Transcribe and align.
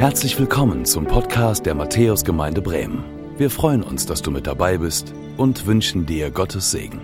Herzlich 0.00 0.38
willkommen 0.38 0.86
zum 0.86 1.04
Podcast 1.04 1.66
der 1.66 1.74
Matthäusgemeinde 1.74 2.62
Bremen. 2.62 3.04
Wir 3.36 3.50
freuen 3.50 3.82
uns, 3.82 4.06
dass 4.06 4.22
du 4.22 4.30
mit 4.30 4.46
dabei 4.46 4.78
bist 4.78 5.12
und 5.36 5.66
wünschen 5.66 6.06
dir 6.06 6.30
Gottes 6.30 6.70
Segen. 6.70 7.02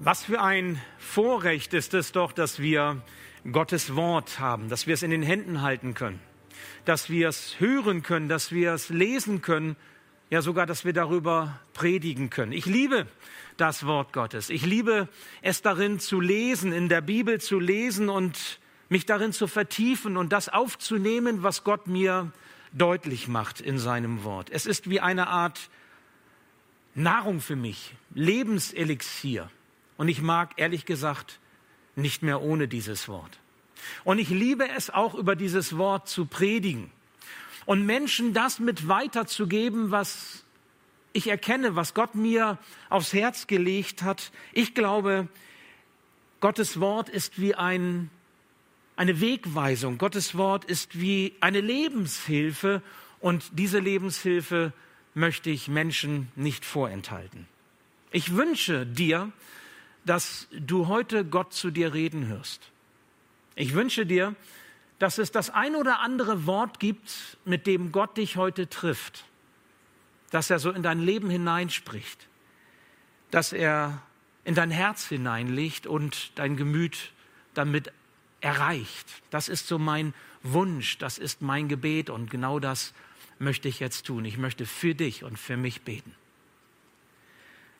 Was 0.00 0.24
für 0.24 0.40
ein 0.40 0.82
Vorrecht 0.98 1.72
ist 1.72 1.94
es 1.94 2.10
doch, 2.10 2.32
dass 2.32 2.58
wir 2.58 3.00
Gottes 3.52 3.94
Wort 3.94 4.40
haben, 4.40 4.68
dass 4.68 4.88
wir 4.88 4.94
es 4.94 5.04
in 5.04 5.12
den 5.12 5.22
Händen 5.22 5.62
halten 5.62 5.94
können, 5.94 6.18
dass 6.84 7.10
wir 7.10 7.28
es 7.28 7.60
hören 7.60 8.02
können, 8.02 8.28
dass 8.28 8.50
wir 8.50 8.72
es 8.72 8.88
lesen 8.88 9.40
können, 9.40 9.76
ja 10.30 10.42
sogar, 10.42 10.66
dass 10.66 10.84
wir 10.84 10.92
darüber 10.92 11.60
predigen 11.72 12.30
können. 12.30 12.52
Ich 12.52 12.66
liebe 12.66 13.06
das 13.56 13.86
Wort 13.86 14.12
Gottes. 14.12 14.50
Ich 14.50 14.64
liebe 14.64 15.08
es 15.42 15.62
darin 15.62 16.00
zu 16.00 16.20
lesen, 16.20 16.72
in 16.72 16.88
der 16.88 17.00
Bibel 17.00 17.40
zu 17.40 17.58
lesen 17.58 18.08
und 18.08 18.58
mich 18.88 19.06
darin 19.06 19.32
zu 19.32 19.46
vertiefen 19.46 20.16
und 20.16 20.32
das 20.32 20.48
aufzunehmen, 20.48 21.42
was 21.42 21.64
Gott 21.64 21.86
mir 21.86 22.32
deutlich 22.72 23.28
macht 23.28 23.60
in 23.60 23.78
seinem 23.78 24.24
Wort. 24.24 24.50
Es 24.50 24.66
ist 24.66 24.90
wie 24.90 25.00
eine 25.00 25.28
Art 25.28 25.70
Nahrung 26.94 27.40
für 27.40 27.56
mich, 27.56 27.94
Lebenselixier. 28.14 29.50
Und 29.96 30.08
ich 30.08 30.20
mag 30.20 30.52
ehrlich 30.56 30.84
gesagt 30.84 31.38
nicht 31.96 32.22
mehr 32.22 32.42
ohne 32.42 32.66
dieses 32.66 33.08
Wort. 33.08 33.38
Und 34.02 34.18
ich 34.18 34.30
liebe 34.30 34.68
es 34.68 34.90
auch 34.90 35.14
über 35.14 35.36
dieses 35.36 35.76
Wort 35.76 36.08
zu 36.08 36.26
predigen 36.26 36.90
und 37.66 37.86
Menschen 37.86 38.32
das 38.34 38.58
mit 38.58 38.88
weiterzugeben, 38.88 39.90
was 39.90 40.44
ich 41.12 41.28
erkenne, 41.28 41.76
was 41.76 41.94
Gott 41.94 42.14
mir 42.14 42.58
aufs 42.90 43.12
Herz 43.12 43.46
gelegt 43.46 44.02
hat. 44.02 44.32
Ich 44.52 44.74
glaube, 44.74 45.28
Gottes 46.40 46.80
Wort 46.80 47.08
ist 47.08 47.40
wie 47.40 47.54
ein, 47.54 48.10
eine 48.96 49.20
Wegweisung. 49.20 49.96
Gottes 49.96 50.36
Wort 50.36 50.64
ist 50.64 51.00
wie 51.00 51.34
eine 51.40 51.60
Lebenshilfe 51.60 52.82
und 53.20 53.44
diese 53.52 53.78
Lebenshilfe 53.78 54.72
möchte 55.14 55.50
ich 55.50 55.68
Menschen 55.68 56.28
nicht 56.36 56.64
vorenthalten. 56.64 57.46
Ich 58.10 58.34
wünsche 58.36 58.84
dir, 58.84 59.32
dass 60.04 60.48
du 60.52 60.88
heute 60.88 61.24
Gott 61.24 61.54
zu 61.54 61.70
dir 61.70 61.94
reden 61.94 62.26
hörst. 62.26 62.60
Ich 63.54 63.74
wünsche 63.74 64.04
dir, 64.04 64.34
dass 64.98 65.18
es 65.18 65.32
das 65.32 65.50
ein 65.50 65.76
oder 65.76 66.00
andere 66.00 66.46
Wort 66.46 66.80
gibt, 66.80 67.36
mit 67.44 67.66
dem 67.66 67.92
Gott 67.92 68.16
dich 68.16 68.36
heute 68.36 68.68
trifft 68.68 69.24
dass 70.34 70.50
er 70.50 70.58
so 70.58 70.72
in 70.72 70.82
dein 70.82 70.98
Leben 70.98 71.30
hineinspricht, 71.30 72.26
dass 73.30 73.52
er 73.52 74.02
in 74.42 74.56
dein 74.56 74.72
Herz 74.72 75.06
hineinlegt 75.06 75.86
und 75.86 76.32
dein 76.34 76.56
Gemüt 76.56 77.12
damit 77.54 77.92
erreicht. 78.40 79.06
Das 79.30 79.48
ist 79.48 79.68
so 79.68 79.78
mein 79.78 80.12
Wunsch, 80.42 80.98
das 80.98 81.18
ist 81.18 81.40
mein 81.40 81.68
Gebet 81.68 82.10
und 82.10 82.32
genau 82.32 82.58
das 82.58 82.94
möchte 83.38 83.68
ich 83.68 83.78
jetzt 83.78 84.06
tun. 84.06 84.24
Ich 84.24 84.36
möchte 84.36 84.66
für 84.66 84.96
dich 84.96 85.22
und 85.22 85.38
für 85.38 85.56
mich 85.56 85.82
beten. 85.82 86.12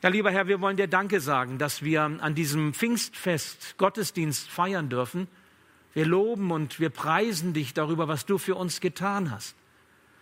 Ja, 0.05 0.11
lieber 0.11 0.31
Herr, 0.31 0.47
wir 0.47 0.61
wollen 0.61 0.77
dir 0.77 0.87
Danke 0.87 1.19
sagen, 1.19 1.59
dass 1.59 1.83
wir 1.83 2.03
an 2.03 2.37
diesem 2.37 2.73
Pfingstfest 2.73 3.77
Gottesdienst 3.79 4.49
feiern 4.49 4.89
dürfen. 4.89 5.27
Wir 5.95 6.07
loben 6.07 6.51
und 6.51 6.81
wir 6.81 6.91
preisen 6.91 7.53
dich 7.53 7.73
darüber, 7.73 8.09
was 8.09 8.27
du 8.27 8.37
für 8.37 8.57
uns 8.57 8.81
getan 8.81 9.31
hast. 9.31 9.55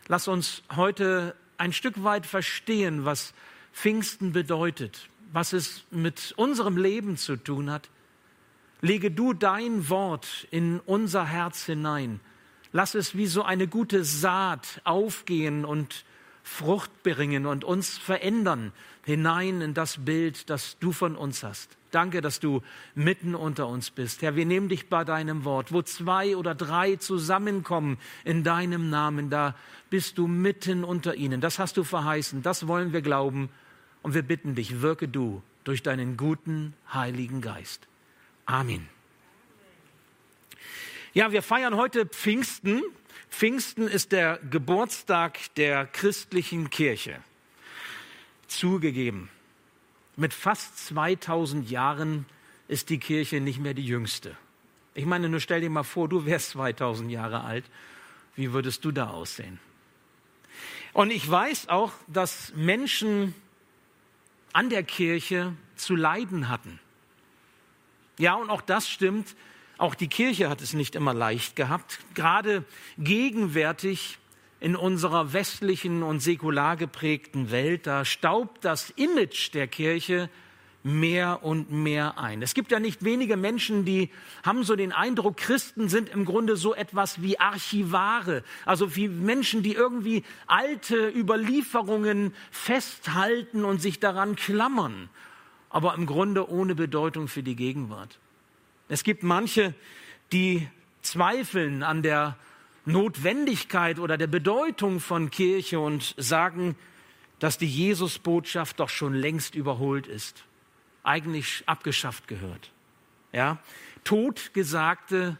Lass 0.07 0.29
uns 0.29 0.63
heute 0.77 1.35
ein 1.57 1.73
Stück 1.73 2.05
weit 2.05 2.27
verstehen, 2.27 3.07
was 3.07 3.33
Pfingsten 3.73 4.33
bedeutet, 4.33 5.09
was 5.33 5.55
es 5.55 5.85
mit 5.91 6.35
unserem 6.37 6.77
Leben 6.77 7.17
zu 7.17 7.37
tun 7.37 7.71
hat. 7.71 7.89
Lege 8.83 9.11
du 9.11 9.33
dein 9.33 9.89
Wort 9.89 10.47
in 10.51 10.79
unser 10.81 11.25
Herz 11.25 11.65
hinein. 11.65 12.21
Lass 12.73 12.95
es 12.95 13.17
wie 13.17 13.27
so 13.27 13.43
eine 13.43 13.67
gute 13.67 14.05
Saat 14.05 14.83
aufgehen 14.85 15.65
und 15.65 16.05
Frucht 16.43 17.03
bringen 17.03 17.47
und 17.47 17.65
uns 17.65 17.97
verändern 17.97 18.73
hinein 19.05 19.61
in 19.61 19.75
das 19.75 20.05
Bild, 20.05 20.49
das 20.51 20.79
du 20.79 20.93
von 20.93 21.17
uns 21.17 21.43
hast. 21.43 21.77
Danke, 21.91 22.23
dass 22.23 22.41
du 22.41 22.63
mitten 22.95 23.35
unter 23.35 23.69
uns 23.69 23.91
bist. 23.91 24.23
Herr, 24.23 24.35
wir 24.35 24.47
nehmen 24.47 24.69
dich 24.69 24.89
bei 24.89 25.05
deinem 25.05 25.45
Wort. 25.45 25.73
Wo 25.73 25.83
zwei 25.83 26.37
oder 26.37 26.55
drei 26.55 26.97
zusammenkommen 26.97 27.99
in 28.25 28.45
deinem 28.45 28.89
Namen, 28.89 29.29
da 29.29 29.55
bist 29.91 30.17
du 30.17 30.27
mitten 30.27 30.85
unter 30.85 31.15
ihnen. 31.15 31.43
Das 31.43 31.59
hast 31.59 31.77
du 31.77 31.85
verheißen. 31.85 32.43
Das 32.43 32.67
wollen 32.67 32.93
wir 32.93 33.03
glauben. 33.03 33.51
Und 34.01 34.15
wir 34.15 34.23
bitten 34.23 34.55
dich, 34.55 34.81
wirke 34.81 35.07
du 35.07 35.43
durch 35.65 35.83
deinen 35.83 36.17
guten 36.17 36.73
Heiligen 36.93 37.41
Geist. 37.43 37.87
Amen. 38.47 38.89
Ja, 41.13 41.31
wir 41.31 41.43
feiern 41.43 41.77
heute 41.77 42.07
Pfingsten. 42.07 42.83
Pfingsten 43.29 43.87
ist 43.87 44.13
der 44.13 44.39
Geburtstag 44.51 45.39
der 45.57 45.87
christlichen 45.87 46.71
Kirche. 46.71 47.21
Zugegeben. 48.57 49.29
Mit 50.17 50.35
fast 50.35 50.79
2000 50.87 51.71
Jahren 51.71 52.27
ist 52.69 52.91
die 52.91 52.99
Kirche 52.99 53.41
nicht 53.41 53.61
mehr 53.61 53.75
die 53.75 53.85
jüngste. 53.85 54.37
Ich 54.95 55.07
meine, 55.07 55.29
nur 55.29 55.41
stell 55.41 55.61
dir 55.61 55.71
mal 55.71 55.83
vor, 55.83 56.09
du 56.09 56.27
wärst 56.27 56.51
2000 56.51 57.11
Jahre 57.11 57.45
alt. 57.45 57.65
Wie 58.37 58.53
würdest 58.53 58.85
du 58.85 58.93
da 58.93 59.11
aussehen? 59.11 59.59
Und 60.93 61.11
ich 61.11 61.29
weiß 61.29 61.69
auch, 61.69 61.93
dass 62.07 62.53
Menschen 62.55 63.35
an 64.53 64.69
der 64.69 64.83
Kirche 64.83 65.55
zu 65.77 65.97
leiden 65.97 66.49
hatten. 66.49 66.79
Ja, 68.19 68.35
und 68.35 68.51
auch 68.51 68.61
das 68.61 68.89
stimmt. 68.89 69.35
Auch 69.79 69.95
die 69.95 70.09
Kirche 70.09 70.51
hat 70.51 70.61
es 70.61 70.75
nicht 70.75 70.95
immer 70.95 71.15
leicht 71.15 71.57
gehabt. 71.57 71.99
Gerade 72.15 72.65
gegenwärtig 72.99 74.19
in 74.63 74.77
unserer 74.77 75.33
westlichen 75.33 76.05
und 76.05 76.21
säkular 76.21 76.77
geprägten 76.77 77.51
Welt, 77.51 77.89
da 77.89 78.05
staubt 78.05 78.65
das 78.65 78.91
Image 78.91 79.53
der 79.55 79.67
Kirche 79.67 80.31
mehr 80.85 81.43
und 81.43 81.73
mehr 81.73 82.17
ein. 82.17 82.43
Es 82.43 82.55
gibt 82.55 82.71
ja 82.71 82.79
nicht 82.79 83.03
wenige 83.03 83.37
Menschen, 83.37 83.85
die 83.85 84.09
haben 84.45 84.63
so 84.63 84.77
den 84.77 84.93
Eindruck, 84.93 85.37
Christen 85.37 85.89
sind 85.89 86.11
im 86.11 86.25
Grunde 86.25 86.57
so 86.57 86.77
etwas 86.77 87.21
wie 87.23 87.41
Archivare, 87.41 88.45
also 88.65 88.95
wie 88.95 89.09
Menschen, 89.09 89.65
die 89.65 89.73
irgendwie 89.73 90.23
alte 90.47 91.09
Überlieferungen 91.09 92.33
festhalten 92.53 93.65
und 93.65 93.83
sich 93.83 93.99
daran 93.99 94.37
klammern, 94.37 95.09
aber 95.71 95.97
im 95.97 96.07
Grunde 96.07 96.49
ohne 96.49 96.77
Bedeutung 96.77 97.27
für 97.27 97.43
die 97.43 97.57
Gegenwart. 97.57 98.21
Es 98.89 99.03
gibt 99.03 99.25
manche, 99.25 99.75
die 100.31 100.69
zweifeln 101.03 101.83
an 101.83 102.03
der 102.03 102.37
Notwendigkeit 102.85 103.99
oder 103.99 104.17
der 104.17 104.27
Bedeutung 104.27 105.01
von 105.01 105.31
Kirche 105.31 105.79
und 105.79 106.15
sagen, 106.17 106.77
dass 107.39 107.59
die 107.59 107.67
Jesusbotschaft 107.67 108.81
doch 108.81 108.89
schon 108.89 109.15
längst 109.15 109.55
überholt 109.55 110.07
ist, 110.07 110.45
eigentlich 111.03 111.63
abgeschafft 111.67 112.29
gehört. 112.29 112.71
Ja, 113.33 113.59
Totgesagte, 114.05 115.39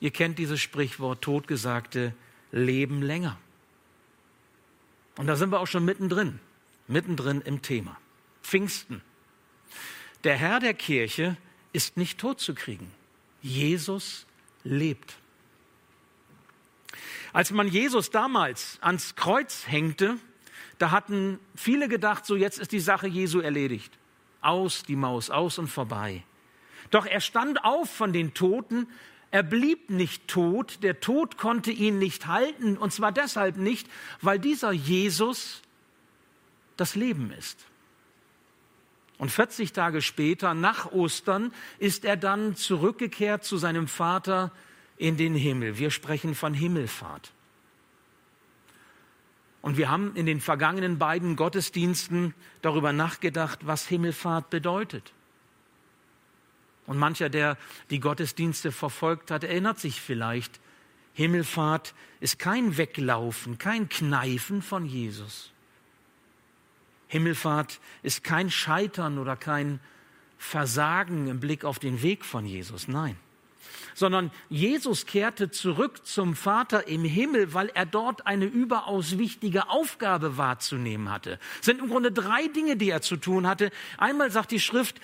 ihr 0.00 0.10
kennt 0.10 0.38
dieses 0.38 0.60
Sprichwort, 0.60 1.22
Totgesagte 1.22 2.14
leben 2.52 3.02
länger. 3.02 3.38
Und 5.16 5.26
da 5.26 5.36
sind 5.36 5.50
wir 5.50 5.60
auch 5.60 5.66
schon 5.66 5.84
mittendrin, 5.84 6.38
mittendrin 6.88 7.40
im 7.40 7.62
Thema. 7.62 7.96
Pfingsten. 8.42 9.02
Der 10.24 10.36
Herr 10.36 10.60
der 10.60 10.74
Kirche 10.74 11.36
ist 11.72 11.96
nicht 11.96 12.18
tot 12.18 12.40
zu 12.40 12.54
kriegen. 12.54 12.90
Jesus 13.42 14.26
lebt. 14.64 15.16
Als 17.32 17.50
man 17.50 17.68
Jesus 17.68 18.10
damals 18.10 18.78
ans 18.80 19.14
Kreuz 19.14 19.66
hängte, 19.66 20.16
da 20.78 20.90
hatten 20.90 21.38
viele 21.54 21.88
gedacht, 21.88 22.26
so 22.26 22.36
jetzt 22.36 22.58
ist 22.58 22.72
die 22.72 22.80
Sache 22.80 23.06
Jesu 23.06 23.40
erledigt. 23.40 23.92
Aus 24.40 24.82
die 24.82 24.96
Maus, 24.96 25.30
aus 25.30 25.58
und 25.58 25.68
vorbei. 25.68 26.24
Doch 26.90 27.06
er 27.06 27.20
stand 27.20 27.64
auf 27.64 27.90
von 27.90 28.12
den 28.12 28.34
Toten, 28.34 28.88
er 29.30 29.42
blieb 29.44 29.90
nicht 29.90 30.26
tot, 30.26 30.82
der 30.82 31.00
Tod 31.00 31.36
konnte 31.36 31.70
ihn 31.70 31.98
nicht 31.98 32.26
halten, 32.26 32.76
und 32.76 32.92
zwar 32.92 33.12
deshalb 33.12 33.56
nicht, 33.56 33.88
weil 34.20 34.40
dieser 34.40 34.72
Jesus 34.72 35.62
das 36.76 36.96
Leben 36.96 37.32
ist. 37.38 37.58
Und 39.18 39.30
40 39.30 39.72
Tage 39.72 40.00
später, 40.00 40.54
nach 40.54 40.90
Ostern, 40.92 41.52
ist 41.78 42.06
er 42.06 42.16
dann 42.16 42.56
zurückgekehrt 42.56 43.44
zu 43.44 43.58
seinem 43.58 43.86
Vater 43.86 44.50
in 45.00 45.16
den 45.16 45.34
Himmel. 45.34 45.78
Wir 45.78 45.90
sprechen 45.90 46.34
von 46.34 46.52
Himmelfahrt. 46.52 47.32
Und 49.62 49.78
wir 49.78 49.88
haben 49.88 50.14
in 50.14 50.26
den 50.26 50.40
vergangenen 50.40 50.98
beiden 50.98 51.36
Gottesdiensten 51.36 52.34
darüber 52.60 52.92
nachgedacht, 52.92 53.60
was 53.66 53.86
Himmelfahrt 53.86 54.50
bedeutet. 54.50 55.14
Und 56.86 56.98
mancher, 56.98 57.30
der 57.30 57.56
die 57.88 57.98
Gottesdienste 57.98 58.72
verfolgt 58.72 59.30
hat, 59.30 59.42
erinnert 59.42 59.78
sich 59.78 60.02
vielleicht, 60.02 60.60
Himmelfahrt 61.14 61.94
ist 62.20 62.38
kein 62.38 62.76
Weglaufen, 62.76 63.56
kein 63.56 63.88
Kneifen 63.88 64.60
von 64.60 64.84
Jesus. 64.84 65.50
Himmelfahrt 67.08 67.80
ist 68.02 68.22
kein 68.22 68.50
Scheitern 68.50 69.18
oder 69.18 69.36
kein 69.36 69.80
Versagen 70.36 71.26
im 71.26 71.40
Blick 71.40 71.64
auf 71.64 71.78
den 71.78 72.02
Weg 72.02 72.24
von 72.24 72.44
Jesus. 72.44 72.86
Nein 72.86 73.16
sondern 73.94 74.30
Jesus 74.48 75.06
kehrte 75.06 75.50
zurück 75.50 76.06
zum 76.06 76.34
Vater 76.34 76.88
im 76.88 77.04
Himmel, 77.04 77.54
weil 77.54 77.68
er 77.74 77.86
dort 77.86 78.26
eine 78.26 78.46
überaus 78.46 79.18
wichtige 79.18 79.68
Aufgabe 79.68 80.36
wahrzunehmen 80.36 81.10
hatte. 81.10 81.38
Es 81.60 81.66
sind 81.66 81.80
im 81.80 81.88
Grunde 81.88 82.12
drei 82.12 82.48
Dinge, 82.48 82.76
die 82.76 82.90
er 82.90 83.02
zu 83.02 83.16
tun 83.16 83.46
hatte. 83.46 83.70
Einmal 83.98 84.30
sagt 84.30 84.50
die 84.50 84.60
Schrift, 84.60 85.00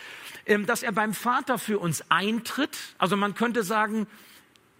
ähm, 0.46 0.66
dass 0.66 0.82
er 0.82 0.92
beim 0.92 1.14
Vater 1.14 1.58
für 1.58 1.78
uns 1.78 2.04
eintritt. 2.10 2.76
Also 2.98 3.16
man 3.16 3.34
könnte 3.34 3.62
sagen, 3.62 4.06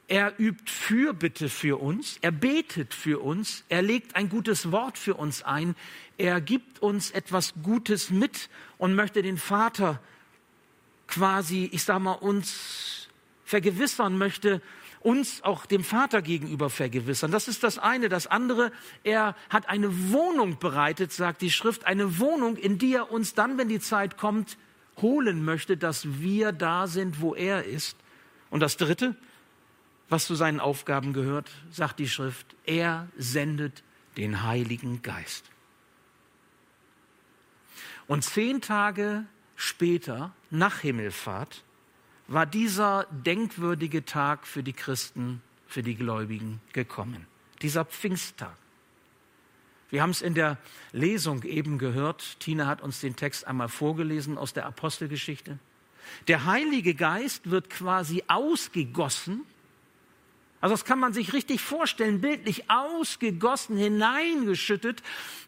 er 0.09 0.39
übt 0.39 0.71
Fürbitte 0.71 1.49
für 1.49 1.81
uns, 1.81 2.19
er 2.21 2.31
betet 2.31 2.95
für 2.95 3.21
uns, 3.21 3.65
er 3.69 3.83
legt 3.83 4.15
ein 4.15 4.29
gutes 4.29 4.71
Wort 4.71 4.99
für 4.99 5.15
uns 5.15 5.43
ein, 5.43 5.75
er 6.17 6.41
gibt 6.41 6.81
uns 6.81 7.11
etwas 7.11 7.55
Gutes 7.63 8.11
mit 8.11 8.49
und 8.79 8.95
möchte 8.95 9.23
den 9.23 9.37
Vater 9.37 10.01
quasi, 11.09 11.69
ich 11.73 11.83
sag 11.83 11.99
mal, 12.01 12.13
uns 12.13 13.06
vergewissern 13.47 14.19
möchte, 14.19 14.61
uns 15.01 15.43
auch 15.43 15.67
dem 15.67 15.85
Vater 15.85 16.21
gegenüber 16.21 16.69
vergewissern. 16.69 17.31
Das 17.31 17.47
ist 17.47 17.63
das 17.63 17.79
eine. 17.79 18.09
Das 18.09 18.27
andere, 18.27 18.73
er 19.05 19.37
hat 19.49 19.69
eine 19.69 20.11
Wohnung 20.11 20.59
bereitet, 20.59 21.13
sagt 21.13 21.41
die 21.43 21.53
Schrift, 21.53 21.87
eine 21.87 22.19
Wohnung, 22.19 22.57
in 22.57 22.77
die 22.77 22.95
er 22.95 23.11
uns 23.13 23.33
dann, 23.33 23.57
wenn 23.57 23.69
die 23.69 23.79
Zeit 23.79 24.19
kommt, 24.19 24.59
holen 25.01 25.45
möchte, 25.45 25.77
dass 25.77 26.21
wir 26.21 26.51
da 26.53 26.89
sind, 26.89 27.21
wo 27.21 27.35
er 27.35 27.65
ist. 27.65 27.97
Und 28.51 28.61
das 28.61 28.77
dritte, 28.77 29.15
was 30.09 30.27
zu 30.27 30.35
seinen 30.35 30.59
Aufgaben 30.59 31.13
gehört, 31.13 31.51
sagt 31.71 32.01
die 32.01 32.09
Schrift, 32.09 32.57
er 32.65 33.09
sendet 33.17 33.85
den 34.17 34.43
Heiligen 34.43 35.03
Geist. 35.03 35.45
Und 38.09 38.23
zehn 38.23 38.61
Tage 38.61 39.25
später, 39.55 40.33
nach 40.51 40.81
Himmelfahrt, 40.81 41.63
war 42.29 42.47
dieser 42.47 43.07
denkwürdige 43.11 44.05
Tag 44.05 44.47
für 44.47 44.63
die 44.63 44.73
Christen, 44.73 45.43
für 45.67 45.83
die 45.83 45.95
Gläubigen 45.95 46.61
gekommen. 46.73 47.27
Dieser 47.63 47.85
Pfingsttag. 47.85 48.57
Wir 49.91 50.03
haben 50.03 50.11
es 50.11 50.21
in 50.23 50.35
der 50.35 50.59
Lesung 50.93 51.45
eben 51.45 51.79
gehört. 51.79 52.41
Tina 52.41 52.67
hat 52.67 52.83
uns 52.83 53.01
den 53.01 53.15
Text 53.15 53.47
einmal 53.47 53.69
vorgelesen 53.69 54.37
aus 54.37 54.53
der 54.53 54.67
Apostelgeschichte. 54.67 55.59
Der 56.29 56.45
Heilige 56.45 56.95
Geist 56.95 57.51
wird 57.51 57.71
quasi 57.71 58.25
ausgegossen. 58.27 59.43
Also 60.61 60.75
das 60.75 60.85
kann 60.85 60.99
man 60.99 61.13
sich 61.13 61.33
richtig 61.33 61.61
vorstellen, 61.61 62.21
bildlich 62.21 62.71
ausgegossen, 62.71 63.77
hineingeschüttet 63.77 65.03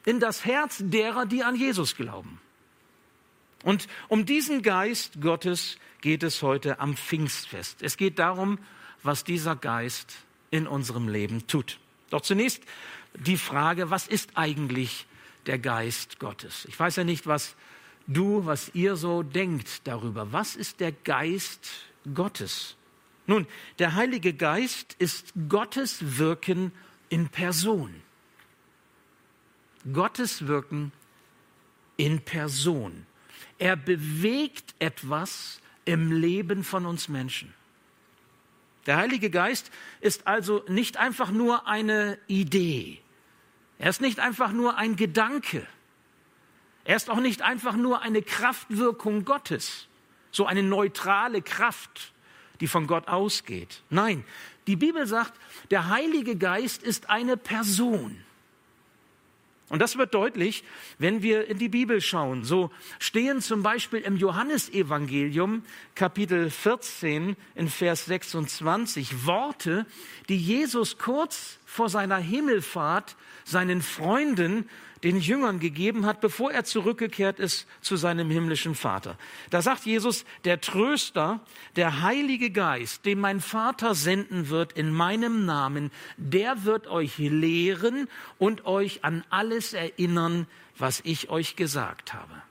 in 0.05 0.21
das 0.21 0.45
Herz 0.45 0.83
derer, 0.85 1.27
die 1.27 1.43
an 1.43 1.57
Jesus 1.57 1.97
glauben. 1.97 2.41
Und 3.65 3.89
um 4.09 4.25
diesen 4.25 4.63
Geist 4.63 5.21
Gottes 5.21 5.79
geht 6.01 6.23
es 6.23 6.43
heute 6.43 6.81
am 6.81 6.97
Pfingstfest. 6.97 7.83
Es 7.83 7.97
geht 7.97 8.19
darum, 8.19 8.59
was 9.03 9.25
dieser 9.25 9.57
Geist 9.57 10.17
in 10.51 10.67
unserem 10.67 11.09
Leben 11.09 11.47
tut. 11.47 11.79
Doch 12.11 12.23
zunächst 12.23 12.63
die 13.15 13.37
Frage, 13.37 13.91
was 13.91 14.07
ist 14.07 14.31
eigentlich 14.35 15.07
der 15.47 15.59
Geist 15.59 16.19
Gottes? 16.19 16.67
Ich 16.67 16.79
weiß 16.79 16.97
ja 16.97 17.05
nicht, 17.05 17.27
was 17.27 17.57
du, 18.07 18.47
was 18.47 18.71
ihr 18.75 18.97
so 18.97 19.23
denkt 19.23 19.87
darüber. 19.87 20.33
Was 20.33 20.57
ist 20.57 20.81
der 20.81 20.93
Geist 20.93 21.69
Gottes? 22.15 22.77
Nun, 23.27 23.47
der 23.79 23.95
Heilige 23.95 24.33
Geist 24.33 24.97
ist 24.99 25.33
Gottes 25.49 26.19
Wirken 26.19 26.73
in 27.11 27.29
Person. 27.29 27.95
Gottes 29.93 30.47
Wirken 30.47 30.93
in 31.97 32.21
Person. 32.21 33.07
Er 33.59 33.77
bewegt 33.77 34.75
etwas 34.79 35.61
im 35.85 36.13
Leben 36.13 36.65
von 36.65 36.87
uns 36.87 37.09
Menschen. 37.09 37.53
Der 38.87 38.97
Heilige 38.97 39.31
Geist 39.31 39.71
ist 40.01 40.27
also 40.27 40.65
nicht 40.69 40.97
einfach 40.97 41.31
nur 41.31 41.67
eine 41.67 42.19
Idee. 42.27 43.01
Er 43.79 43.91
ist 43.91 44.01
nicht 44.01 44.21
einfach 44.21 44.53
nur 44.53 44.77
ein 44.77 44.97
Gedanke. 44.97 45.67
Er 46.85 46.97
ist 46.97 47.11
auch 47.11 47.21
nicht 47.21 47.43
einfach 47.43 47.77
nur 47.77 48.01
eine 48.01 48.23
Kraftwirkung 48.23 49.25
Gottes, 49.25 49.89
so 50.31 50.47
eine 50.47 50.63
neutrale 50.63 51.43
Kraft, 51.43 52.13
die 52.61 52.67
von 52.67 52.87
Gott 52.87 53.09
ausgeht. 53.09 53.83
Nein, 53.91 54.25
die 54.67 54.77
Bibel 54.77 55.07
sagt, 55.07 55.39
der 55.71 55.89
Heilige 55.89 56.37
Geist 56.37 56.83
ist 56.83 57.11
eine 57.11 57.37
Person. 57.37 58.25
Und 59.69 59.81
das 59.81 59.99
wird 59.99 60.15
deutlich, 60.15 60.65
wenn 60.99 61.23
wir 61.23 61.47
in 61.49 61.59
die 61.59 61.69
Bibel 61.69 62.01
schauen. 62.01 62.45
So 62.45 62.71
stehen 62.99 63.43
zum 63.43 63.63
Beispiel 63.63 64.01
im 64.01 64.17
Johannesevangelium 64.17 65.63
Kapitel 65.95 66.49
14 66.51 67.37
in 67.55 67.69
Vers 67.69 68.07
26 68.07 69.27
Worte, 69.27 69.85
die 70.29 70.39
Jesus 70.39 70.97
kurz 70.97 71.59
vor 71.67 71.91
seiner 71.91 72.17
Himmelfahrt 72.17 73.17
seinen 73.45 73.83
Freunden 73.83 74.69
den 75.05 75.19
Jüngern 75.19 75.61
gegeben 75.61 76.07
hat, 76.07 76.21
bevor 76.21 76.51
er 76.51 76.65
zurückgekehrt 76.65 77.39
ist 77.39 77.67
zu 77.81 77.97
seinem 77.97 78.31
himmlischen 78.31 78.75
Vater. 78.75 79.17
Da 79.51 79.63
sagt 79.63 79.87
Jesus, 79.87 80.25
der 80.45 80.61
Tröster, 80.61 81.41
der 81.77 82.03
Heilige 82.03 82.51
Geist, 82.51 83.05
den 83.05 83.21
mein 83.21 83.41
Vater 83.41 83.95
senden 83.95 84.49
wird 84.49 84.73
in 84.73 84.93
meinem 84.93 85.47
Namen, 85.47 85.91
der 86.17 86.65
wird 86.65 86.87
euch 86.87 87.19
lehren 87.19 88.09
und 88.39 88.67
euch 88.67 89.05
an 89.05 89.25
alles 89.31 89.73
erinnern, 89.73 90.47
was 90.77 91.01
ich 91.05 91.31
euch 91.31 91.57
gesagt 91.57 92.15
habe. 92.15 92.43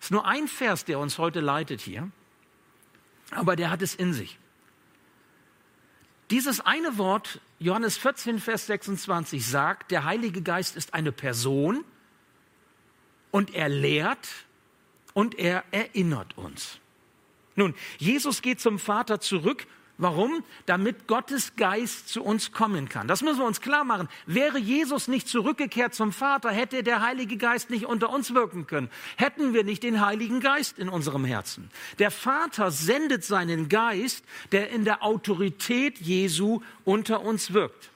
Es 0.00 0.06
ist 0.06 0.10
nur 0.10 0.26
ein 0.26 0.48
Vers, 0.48 0.84
der 0.84 0.98
uns 0.98 1.18
heute 1.18 1.40
leitet 1.40 1.80
hier, 1.80 2.10
aber 3.30 3.56
der 3.56 3.70
hat 3.70 3.82
es 3.82 3.94
in 3.94 4.12
sich. 4.12 4.38
Dieses 6.30 6.60
eine 6.60 6.98
Wort, 6.98 7.40
Johannes 7.58 7.96
14, 7.96 8.38
Vers 8.38 8.66
26, 8.66 9.44
sagt, 9.44 9.90
der 9.90 10.04
Heilige 10.04 10.42
Geist 10.42 10.76
ist 10.76 10.92
eine 10.94 11.12
Person 11.12 11.84
und 13.30 13.54
er 13.54 13.68
lehrt 13.68 14.28
und 15.14 15.38
er 15.38 15.64
erinnert 15.70 16.36
uns. 16.36 16.80
Nun, 17.56 17.74
Jesus 17.98 18.42
geht 18.42 18.60
zum 18.60 18.78
Vater 18.78 19.20
zurück 19.20 19.66
Warum? 20.00 20.44
Damit 20.66 21.08
Gottes 21.08 21.56
Geist 21.56 22.08
zu 22.08 22.22
uns 22.22 22.52
kommen 22.52 22.88
kann. 22.88 23.08
Das 23.08 23.20
müssen 23.20 23.40
wir 23.40 23.46
uns 23.46 23.60
klar 23.60 23.82
machen. 23.82 24.08
Wäre 24.26 24.56
Jesus 24.56 25.08
nicht 25.08 25.26
zurückgekehrt 25.26 25.92
zum 25.92 26.12
Vater, 26.12 26.52
hätte 26.52 26.84
der 26.84 27.02
Heilige 27.02 27.36
Geist 27.36 27.68
nicht 27.68 27.84
unter 27.84 28.10
uns 28.10 28.32
wirken 28.32 28.68
können. 28.68 28.90
Hätten 29.16 29.54
wir 29.54 29.64
nicht 29.64 29.82
den 29.82 30.00
Heiligen 30.00 30.38
Geist 30.38 30.78
in 30.78 30.88
unserem 30.88 31.24
Herzen. 31.24 31.68
Der 31.98 32.12
Vater 32.12 32.70
sendet 32.70 33.24
seinen 33.24 33.68
Geist, 33.68 34.24
der 34.52 34.70
in 34.70 34.84
der 34.84 35.02
Autorität 35.02 35.98
Jesu 35.98 36.60
unter 36.84 37.22
uns 37.22 37.52
wirkt. 37.52 37.90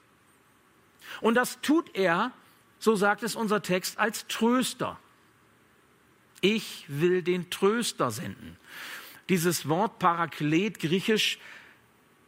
Und 1.20 1.36
das 1.36 1.60
tut 1.60 1.94
er, 1.94 2.32
so 2.80 2.96
sagt 2.96 3.22
es 3.22 3.36
unser 3.36 3.62
Text, 3.62 4.00
als 4.00 4.26
Tröster. 4.26 4.98
Ich 6.40 6.84
will 6.88 7.22
den 7.22 7.48
Tröster 7.48 8.10
senden. 8.10 8.56
Dieses 9.28 9.68
Wort 9.68 10.00
Paraklet, 10.00 10.80
griechisch, 10.80 11.38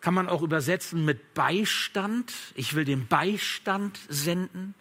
kann 0.05 0.13
man 0.13 0.29
auch 0.29 0.43
übersetzen 0.43 1.07
mit 1.07 1.33
Beistand. 1.33 2.31
Ich 2.57 2.75
will 2.75 2.85
den 2.85 3.07
Beistand 3.07 3.99
senden. 4.11 4.75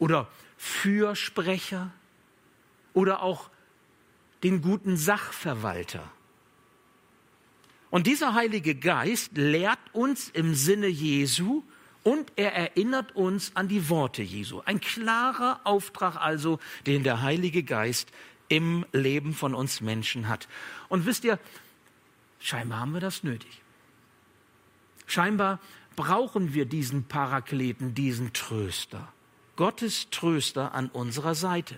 Oder 0.00 0.26
Fürsprecher. 0.56 1.92
Oder 2.92 3.22
auch 3.22 3.48
den 4.42 4.60
guten 4.60 4.96
Sachverwalter. 4.96 6.02
Und 7.90 8.08
dieser 8.08 8.34
Heilige 8.34 8.74
Geist 8.74 9.36
lehrt 9.36 9.78
uns 9.92 10.30
im 10.30 10.56
Sinne 10.56 10.88
Jesu 10.88 11.62
und 12.02 12.32
er 12.34 12.52
erinnert 12.52 13.14
uns 13.14 13.54
an 13.54 13.68
die 13.68 13.88
Worte 13.88 14.22
Jesu. 14.22 14.62
Ein 14.64 14.80
klarer 14.80 15.60
Auftrag 15.62 16.16
also, 16.16 16.58
den 16.88 17.04
der 17.04 17.22
Heilige 17.22 17.62
Geist 17.62 18.10
im 18.48 18.84
Leben 18.90 19.32
von 19.32 19.54
uns 19.54 19.80
Menschen 19.80 20.26
hat. 20.26 20.48
Und 20.88 21.06
wisst 21.06 21.22
ihr, 21.22 21.38
scheinbar 22.40 22.80
haben 22.80 22.90
wir 22.90 23.00
das 23.00 23.22
nötig. 23.22 23.62
Scheinbar 25.10 25.58
brauchen 25.96 26.54
wir 26.54 26.66
diesen 26.66 27.04
Parakleten, 27.04 27.94
diesen 27.94 28.32
Tröster. 28.32 29.12
Gottes 29.56 30.08
Tröster 30.10 30.72
an 30.72 30.88
unserer 30.88 31.34
Seite, 31.34 31.74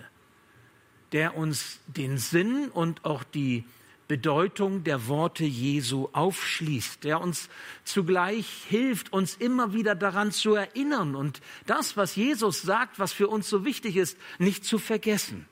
der 1.13 1.35
uns 1.35 1.79
den 1.87 2.19
Sinn 2.19 2.69
und 2.69 3.03
auch 3.05 3.23
die 3.23 3.65
Bedeutung 4.07 4.83
der 4.83 5.07
Worte 5.07 5.45
Jesu 5.45 6.09
aufschließt, 6.13 7.03
der 7.03 7.21
uns 7.21 7.49
zugleich 7.83 8.47
hilft, 8.69 9.11
uns 9.11 9.35
immer 9.35 9.73
wieder 9.73 9.95
daran 9.95 10.31
zu 10.31 10.53
erinnern 10.53 11.15
und 11.15 11.41
das, 11.65 11.97
was 11.97 12.15
Jesus 12.15 12.61
sagt, 12.61 12.99
was 12.99 13.13
für 13.13 13.27
uns 13.27 13.49
so 13.49 13.65
wichtig 13.65 13.97
ist, 13.97 14.15
nicht 14.37 14.63
zu 14.63 14.77
vergessen. 14.77 15.47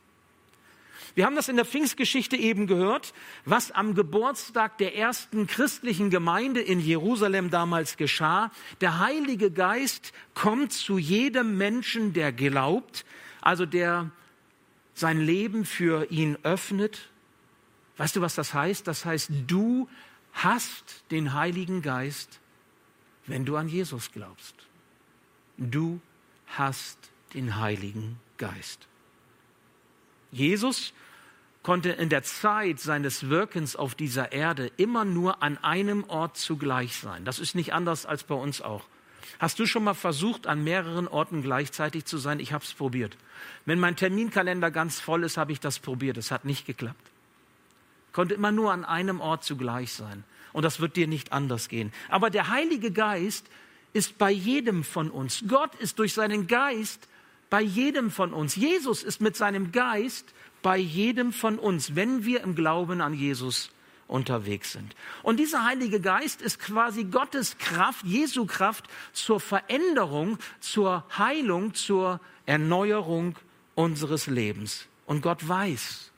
Wir 1.16 1.26
haben 1.26 1.36
das 1.36 1.50
in 1.50 1.58
der 1.58 1.66
Pfingstgeschichte 1.66 2.38
eben 2.38 2.68
gehört, 2.68 3.14
was 3.46 3.72
am 3.72 3.96
Geburtstag 3.96 4.78
der 4.78 4.96
ersten 4.96 5.48
christlichen 5.48 6.10
Gemeinde 6.10 6.62
in 6.62 6.80
Jerusalem 6.80 7.50
damals 7.50 7.98
geschah. 7.98 8.52
Der 8.80 9.00
Heilige 9.00 9.52
Geist 9.52 10.14
kommt 10.34 10.72
zu 10.72 10.98
jedem 10.98 11.58
Menschen, 11.58 12.14
der 12.14 12.32
glaubt, 12.32 13.06
also 13.42 13.66
der 13.66 14.12
sein 14.94 15.20
Leben 15.20 15.66
für 15.66 16.10
ihn 16.12 16.38
öffnet. 16.44 17.10
Weißt 17.98 18.16
du, 18.16 18.22
was 18.22 18.36
das 18.36 18.54
heißt? 18.54 18.88
Das 18.88 19.06
heißt, 19.06 19.32
du 19.48 19.90
hast 20.34 21.04
den 21.12 21.34
Heiligen 21.34 21.82
Geist, 21.82 22.40
wenn 23.28 23.46
du 23.46 23.58
an 23.58 23.68
Jesus 23.68 24.12
glaubst. 24.12 24.56
Du 25.58 26.00
hast 26.48 26.98
den 27.34 27.58
Heiligen 27.58 28.20
Geist. 28.38 28.88
Jesus 30.32 30.94
konnte 31.64 31.90
in 31.90 32.10
der 32.10 32.24
Zeit 32.24 32.80
seines 32.80 33.30
Wirkens 33.30 33.76
auf 33.76 33.96
dieser 33.96 34.32
Erde 34.32 34.72
immer 34.78 35.06
nur 35.06 35.44
an 35.44 35.58
einem 35.60 36.04
Ort 36.06 36.38
zugleich 36.38 36.96
sein. 36.96 37.26
Das 37.26 37.40
ist 37.40 37.56
nicht 37.56 37.74
anders 37.74 38.06
als 38.06 38.24
bei 38.24 38.36
uns 38.36 38.62
auch. 38.62 38.84
Hast 39.40 39.60
du 39.60 39.66
schon 39.66 39.84
mal 39.84 39.94
versucht, 39.94 40.48
an 40.48 40.64
mehreren 40.64 41.08
Orten 41.08 41.42
gleichzeitig 41.42 42.06
zu 42.06 42.18
sein? 42.18 42.40
Ich 42.40 42.54
habe 42.54 42.64
es 42.64 42.74
probiert. 42.74 43.18
Wenn 43.66 43.80
mein 43.80 43.96
Terminkalender 43.96 44.72
ganz 44.72 45.00
voll 45.00 45.24
ist, 45.24 45.38
habe 45.38 45.52
ich 45.52 45.60
das 45.60 45.80
probiert. 45.80 46.18
Es 46.18 46.32
hat 46.32 46.46
nicht 46.46 46.66
geklappt. 46.66 47.10
Konnte 48.14 48.34
immer 48.34 48.52
nur 48.52 48.72
an 48.72 48.86
einem 48.86 49.22
Ort 49.22 49.44
zugleich 49.44 49.94
sein. 49.94 50.24
Und 50.54 50.64
das 50.64 50.80
wird 50.80 50.96
dir 50.96 51.08
nicht 51.08 51.32
anders 51.32 51.70
gehen. 51.70 51.94
Aber 52.10 52.30
der 52.30 52.50
Heilige 52.50 52.92
Geist 52.92 53.48
ist 53.94 54.18
bei 54.18 54.32
jedem 54.32 54.84
von 54.84 55.10
uns. 55.10 55.44
Gott 55.48 55.76
ist 55.76 56.00
durch 56.00 56.14
seinen 56.14 56.48
Geist 56.48 57.08
bei 57.52 57.62
jedem 57.62 58.10
von 58.10 58.34
uns. 58.34 58.56
Jesus 58.56 59.04
ist 59.04 59.22
mit 59.22 59.36
seinem 59.36 59.72
Geist 59.72 60.34
bei 60.64 60.78
jedem 60.78 61.34
von 61.34 61.60
uns, 61.60 61.96
wenn 61.96 62.26
wir 62.26 62.42
im 62.42 62.56
Glauben 62.56 63.02
an 63.02 63.14
Jesus 63.14 63.70
unterwegs 64.08 64.72
sind. 64.72 64.96
Und 65.22 65.38
dieser 65.38 65.66
Heilige 65.66 66.00
Geist 66.00 66.42
ist 66.42 66.60
quasi 66.60 67.04
Gottes 67.04 67.58
Kraft, 67.58 68.06
Jesu 68.06 68.46
Kraft 68.46 68.86
zur 69.12 69.40
Veränderung, 69.40 70.40
zur 70.62 71.06
Heilung, 71.18 71.74
zur 71.74 72.22
Erneuerung 72.46 73.36
unseres 73.76 74.28
Lebens. 74.28 74.88
Und 75.06 75.22
Gott 75.22 75.46
weiß, 75.48 76.12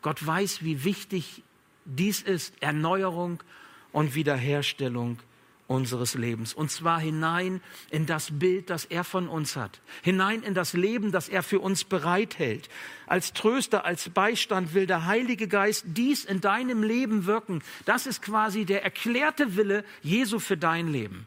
Gott 0.00 0.24
weiß, 0.24 0.62
wie 0.62 0.84
wichtig 0.84 1.42
dies 1.84 2.22
ist, 2.22 2.54
Erneuerung 2.60 3.42
und 3.90 4.14
Wiederherstellung 4.14 5.18
unseres 5.72 6.14
Lebens. 6.14 6.54
Und 6.54 6.70
zwar 6.70 7.00
hinein 7.00 7.60
in 7.90 8.06
das 8.06 8.38
Bild, 8.38 8.70
das 8.70 8.84
er 8.84 9.04
von 9.04 9.28
uns 9.28 9.56
hat. 9.56 9.80
Hinein 10.02 10.42
in 10.42 10.54
das 10.54 10.74
Leben, 10.74 11.10
das 11.10 11.28
er 11.28 11.42
für 11.42 11.60
uns 11.60 11.84
bereithält. 11.84 12.68
Als 13.06 13.32
Tröster, 13.32 13.84
als 13.84 14.08
Beistand 14.10 14.74
will 14.74 14.86
der 14.86 15.06
Heilige 15.06 15.48
Geist 15.48 15.84
dies 15.88 16.24
in 16.24 16.40
deinem 16.40 16.82
Leben 16.82 17.26
wirken. 17.26 17.62
Das 17.84 18.06
ist 18.06 18.22
quasi 18.22 18.64
der 18.64 18.84
erklärte 18.84 19.56
Wille 19.56 19.84
Jesu 20.02 20.38
für 20.38 20.56
dein 20.56 20.88
Leben. 20.88 21.26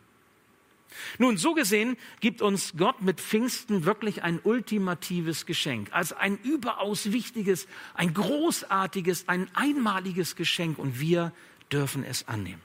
Nun, 1.18 1.38
so 1.38 1.54
gesehen 1.54 1.98
gibt 2.22 2.42
uns 2.42 2.74
Gott 2.78 3.02
mit 3.02 3.20
Pfingsten 3.20 3.86
wirklich 3.86 4.24
ein 4.24 4.40
ultimatives 4.42 5.46
Geschenk, 5.46 5.90
also 5.92 6.16
ein 6.16 6.38
überaus 6.38 7.12
wichtiges, 7.12 7.68
ein 7.94 8.14
großartiges, 8.14 9.28
ein 9.28 9.50
einmaliges 9.54 10.36
Geschenk 10.36 10.78
und 10.78 11.00
wir 11.00 11.34
dürfen 11.72 12.06
es 12.06 12.28
annehmen. 12.28 12.62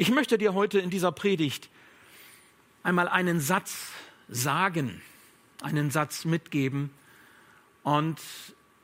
Ich 0.00 0.10
möchte 0.10 0.38
dir 0.38 0.54
heute 0.54 0.78
in 0.78 0.88
dieser 0.88 1.12
Predigt 1.12 1.68
einmal 2.82 3.06
einen 3.06 3.38
Satz 3.38 3.88
sagen, 4.30 5.02
einen 5.60 5.90
Satz 5.90 6.24
mitgeben. 6.24 6.88
Und 7.82 8.18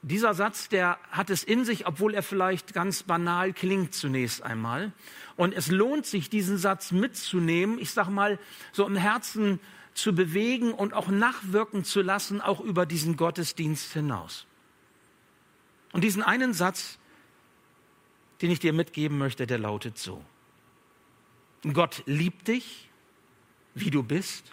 dieser 0.02 0.34
Satz, 0.34 0.68
der 0.68 0.98
hat 1.10 1.30
es 1.30 1.42
in 1.42 1.64
sich, 1.64 1.86
obwohl 1.86 2.12
er 2.12 2.22
vielleicht 2.22 2.74
ganz 2.74 3.02
banal 3.02 3.54
klingt 3.54 3.94
zunächst 3.94 4.42
einmal. 4.42 4.92
Und 5.36 5.54
es 5.54 5.68
lohnt 5.68 6.04
sich, 6.04 6.28
diesen 6.28 6.58
Satz 6.58 6.92
mitzunehmen, 6.92 7.78
ich 7.78 7.92
sage 7.92 8.10
mal, 8.10 8.38
so 8.72 8.86
im 8.86 8.96
Herzen 8.96 9.58
zu 9.94 10.14
bewegen 10.14 10.74
und 10.74 10.92
auch 10.92 11.08
nachwirken 11.08 11.82
zu 11.84 12.02
lassen, 12.02 12.42
auch 12.42 12.60
über 12.60 12.84
diesen 12.84 13.16
Gottesdienst 13.16 13.90
hinaus. 13.94 14.44
Und 15.94 16.04
diesen 16.04 16.22
einen 16.22 16.52
Satz, 16.52 16.98
den 18.42 18.50
ich 18.50 18.60
dir 18.60 18.74
mitgeben 18.74 19.16
möchte, 19.16 19.46
der 19.46 19.58
lautet 19.58 19.96
so. 19.96 20.22
Gott 21.72 22.02
liebt 22.06 22.48
dich, 22.48 22.88
wie 23.74 23.90
du 23.90 24.02
bist, 24.02 24.52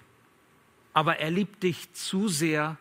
aber 0.93 1.17
er 1.17 1.32
liebt 1.32 1.63
dich 1.63 1.91
zu 1.93 2.27
sehr, 2.27 2.77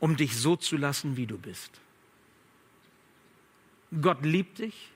um 0.00 0.16
dich 0.16 0.36
so 0.36 0.56
zu 0.56 0.76
lassen, 0.76 1.16
wie 1.16 1.26
du 1.26 1.38
bist. 1.38 1.80
Gott 4.00 4.24
liebt 4.24 4.58
dich, 4.58 4.90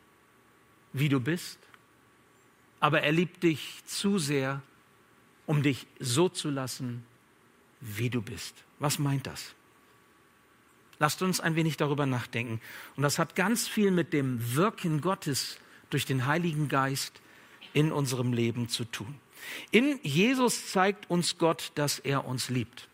wie 0.92 1.08
du 1.08 1.20
bist, 1.20 1.58
aber 2.80 3.02
er 3.02 3.12
liebt 3.12 3.42
dich 3.42 3.82
zu 3.86 4.18
sehr, 4.18 4.62
um 5.46 5.62
dich 5.62 5.86
so 5.98 6.28
zu 6.28 6.50
lassen, 6.50 7.04
wie 7.80 8.10
du 8.10 8.22
bist. 8.22 8.64
Was 8.78 8.98
meint 8.98 9.26
das? 9.26 9.54
Lasst 10.98 11.22
uns 11.22 11.40
ein 11.40 11.54
wenig 11.54 11.76
darüber 11.76 12.06
nachdenken. 12.06 12.60
Und 12.96 13.04
das 13.04 13.18
hat 13.18 13.36
ganz 13.36 13.68
viel 13.68 13.92
mit 13.92 14.12
dem 14.12 14.54
Wirken 14.54 15.00
Gottes 15.00 15.58
durch 15.90 16.04
den 16.04 16.26
Heiligen 16.26 16.68
Geist 16.68 17.20
in 17.72 17.92
unserem 17.92 18.32
Leben 18.32 18.68
zu 18.68 18.84
tun. 18.84 19.14
In 19.70 19.98
Jesus 20.02 20.70
zeigt 20.72 21.10
uns 21.10 21.38
Gott, 21.38 21.72
dass 21.74 21.98
er 21.98 22.26
uns 22.26 22.48
liebt. 22.48 22.88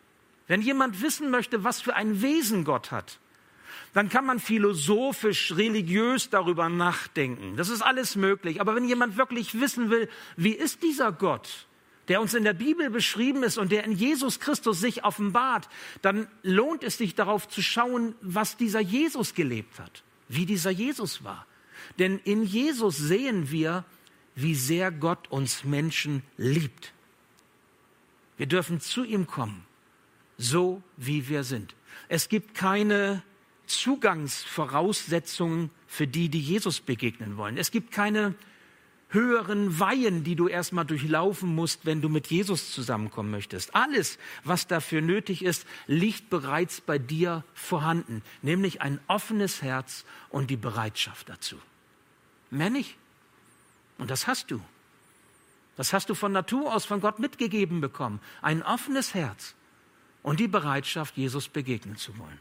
Wenn 0.46 0.60
jemand 0.60 1.00
wissen 1.00 1.30
möchte, 1.30 1.64
was 1.64 1.80
für 1.80 1.94
ein 1.96 2.22
Wesen 2.22 2.64
Gott 2.64 2.90
hat, 2.90 3.18
dann 3.92 4.08
kann 4.08 4.26
man 4.26 4.40
philosophisch, 4.40 5.52
religiös 5.56 6.28
darüber 6.28 6.68
nachdenken. 6.68 7.56
Das 7.56 7.68
ist 7.68 7.80
alles 7.80 8.16
möglich. 8.16 8.60
Aber 8.60 8.74
wenn 8.74 8.88
jemand 8.88 9.16
wirklich 9.16 9.60
wissen 9.60 9.88
will, 9.88 10.08
wie 10.36 10.52
ist 10.52 10.82
dieser 10.82 11.12
Gott, 11.12 11.66
der 12.08 12.20
uns 12.20 12.34
in 12.34 12.44
der 12.44 12.52
Bibel 12.52 12.90
beschrieben 12.90 13.42
ist 13.44 13.56
und 13.56 13.72
der 13.72 13.84
in 13.84 13.92
Jesus 13.92 14.40
Christus 14.40 14.80
sich 14.80 15.04
offenbart, 15.04 15.68
dann 16.02 16.26
lohnt 16.42 16.82
es 16.82 16.98
sich 16.98 17.14
darauf 17.14 17.48
zu 17.48 17.62
schauen, 17.62 18.14
was 18.20 18.56
dieser 18.56 18.80
Jesus 18.80 19.34
gelebt 19.34 19.78
hat, 19.78 20.02
wie 20.28 20.44
dieser 20.44 20.70
Jesus 20.70 21.24
war. 21.24 21.46
Denn 21.98 22.18
in 22.24 22.42
Jesus 22.42 22.96
sehen 22.96 23.50
wir, 23.50 23.84
wie 24.34 24.54
sehr 24.54 24.90
Gott 24.90 25.30
uns 25.30 25.64
Menschen 25.64 26.22
liebt. 26.36 26.92
Wir 28.36 28.46
dürfen 28.46 28.80
zu 28.80 29.04
ihm 29.04 29.26
kommen, 29.26 29.64
so 30.38 30.82
wie 30.96 31.28
wir 31.28 31.44
sind. 31.44 31.74
Es 32.08 32.28
gibt 32.28 32.54
keine 32.54 33.22
Zugangsvoraussetzungen 33.66 35.70
für 35.86 36.06
die, 36.06 36.28
die 36.28 36.40
Jesus 36.40 36.80
begegnen 36.80 37.36
wollen. 37.36 37.56
Es 37.56 37.70
gibt 37.70 37.92
keine 37.92 38.34
höheren 39.08 39.78
Weihen, 39.78 40.24
die 40.24 40.34
du 40.34 40.48
erstmal 40.48 40.84
durchlaufen 40.84 41.54
musst, 41.54 41.86
wenn 41.86 42.02
du 42.02 42.08
mit 42.08 42.26
Jesus 42.26 42.72
zusammenkommen 42.72 43.30
möchtest. 43.30 43.74
Alles, 43.74 44.18
was 44.42 44.66
dafür 44.66 45.00
nötig 45.00 45.44
ist, 45.44 45.66
liegt 45.86 46.30
bereits 46.30 46.80
bei 46.80 46.98
dir 46.98 47.44
vorhanden, 47.54 48.22
nämlich 48.42 48.82
ein 48.82 48.98
offenes 49.06 49.62
Herz 49.62 50.04
und 50.30 50.50
die 50.50 50.56
Bereitschaft 50.56 51.28
dazu. 51.28 51.56
Mehr 52.50 52.70
nicht. 52.70 52.96
Und 53.98 54.10
das 54.10 54.26
hast 54.26 54.50
du. 54.50 54.60
Das 55.76 55.92
hast 55.92 56.08
du 56.08 56.14
von 56.14 56.32
Natur 56.32 56.74
aus 56.74 56.84
von 56.84 57.00
Gott 57.00 57.18
mitgegeben 57.18 57.80
bekommen. 57.80 58.20
Ein 58.42 58.62
offenes 58.62 59.14
Herz 59.14 59.54
und 60.22 60.40
die 60.40 60.48
Bereitschaft, 60.48 61.16
Jesus 61.16 61.48
begegnen 61.48 61.96
zu 61.96 62.16
wollen. 62.18 62.40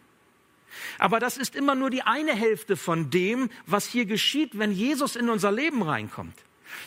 Aber 0.97 1.19
das 1.19 1.37
ist 1.37 1.55
immer 1.55 1.75
nur 1.75 1.89
die 1.89 2.01
eine 2.01 2.33
Hälfte 2.33 2.77
von 2.77 3.09
dem, 3.09 3.49
was 3.65 3.85
hier 3.85 4.05
geschieht, 4.05 4.57
wenn 4.57 4.71
Jesus 4.71 5.15
in 5.15 5.29
unser 5.29 5.51
Leben 5.51 5.83
reinkommt. 5.83 6.35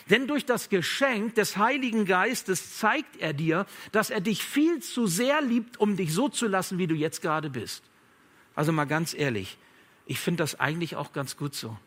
Denn 0.09 0.27
durch 0.27 0.45
das 0.45 0.67
Geschenk 0.67 1.35
des 1.35 1.55
Heiligen 1.55 2.05
Geistes 2.05 2.77
zeigt 2.77 3.15
er 3.17 3.31
dir, 3.31 3.65
dass 3.93 4.09
er 4.09 4.19
dich 4.19 4.43
viel 4.43 4.81
zu 4.81 5.07
sehr 5.07 5.41
liebt, 5.41 5.77
um 5.77 5.95
dich 5.95 6.13
so 6.13 6.27
zu 6.27 6.47
lassen, 6.47 6.77
wie 6.77 6.87
du 6.87 6.95
jetzt 6.95 7.21
gerade 7.21 7.49
bist. 7.49 7.83
Also 8.53 8.73
mal 8.73 8.85
ganz 8.85 9.13
ehrlich, 9.13 9.57
ich 10.05 10.19
finde 10.19 10.43
das 10.43 10.59
eigentlich 10.59 10.97
auch 10.97 11.13
ganz 11.13 11.37
gut 11.37 11.55
so 11.55 11.77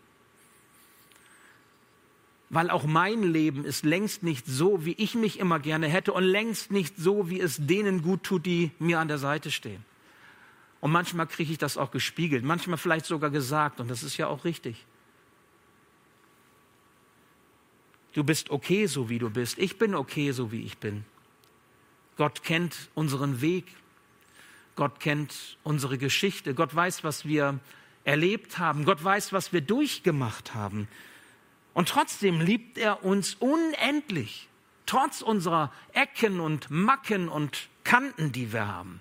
weil 2.51 2.69
auch 2.69 2.85
mein 2.85 3.23
Leben 3.23 3.65
ist 3.65 3.85
längst 3.85 4.25
nicht 4.25 4.45
so, 4.45 4.85
wie 4.85 4.95
ich 4.95 5.15
mich 5.15 5.39
immer 5.39 5.61
gerne 5.61 5.89
hätte 5.89 6.13
und 6.13 6.25
längst 6.25 6.73
nicht 6.73 6.97
so, 6.97 7.31
wie 7.31 7.41
es 7.41 7.57
denen 7.65 8.03
gut 8.03 8.25
tut, 8.25 8.45
die 8.45 8.73
mir 8.81 8.99
an 8.99 9.09
der 9.09 9.19
Seite 9.19 9.53
stehen. 9.53 9.85
Und 10.81 10.91
manchmal 10.91 11.29
kriege 11.29 11.53
ich 11.53 11.59
das 11.59 11.77
auch 11.77 11.93
gespiegelt, 11.93 12.43
manchmal 12.45 12.77
vielleicht 12.77 13.07
sogar 13.07 13.31
gesagt 13.31 13.81
und 13.81 13.89
das 13.89 14.03
ist 14.03 14.17
ja 14.17 14.27
auch 14.27 14.45
richtig. 14.45 14.85
Du 18.13 18.25
bist 18.25 18.51
okay, 18.51 18.87
so 18.87 19.09
wie 19.09 19.21
du 19.21 19.31
bist. 19.31 19.57
Ich 19.59 19.79
bin 19.79 19.95
okay, 19.95 20.33
so 20.33 20.51
wie 20.51 20.63
ich 20.63 20.79
bin. 20.79 21.05
Gott 22.17 22.43
kennt 22.43 22.91
unseren 22.95 23.41
Weg. 23.41 23.67
Gott 24.75 24.99
kennt 24.99 25.57
unsere 25.63 25.99
Geschichte. 25.99 26.55
Gott 26.55 26.75
weiß, 26.75 27.05
was 27.05 27.25
wir 27.25 27.61
erlebt 28.03 28.59
haben. 28.59 28.85
Gott 28.85 29.05
weiß, 29.05 29.33
was 29.33 29.53
wir 29.53 29.61
durchgemacht 29.61 30.55
haben. 30.55 30.89
Und 31.75 31.89
trotzdem 31.89 32.41
liebt 32.41 32.79
er 32.79 33.05
uns 33.05 33.35
unendlich, 33.35 34.49
trotz 34.87 35.23
unserer 35.23 35.73
Ecken 35.93 36.41
und 36.41 36.71
Macken 36.71 37.29
und 37.29 37.69
Kanten, 37.85 38.33
die 38.33 38.53
wir 38.53 38.67
haben. 38.67 39.01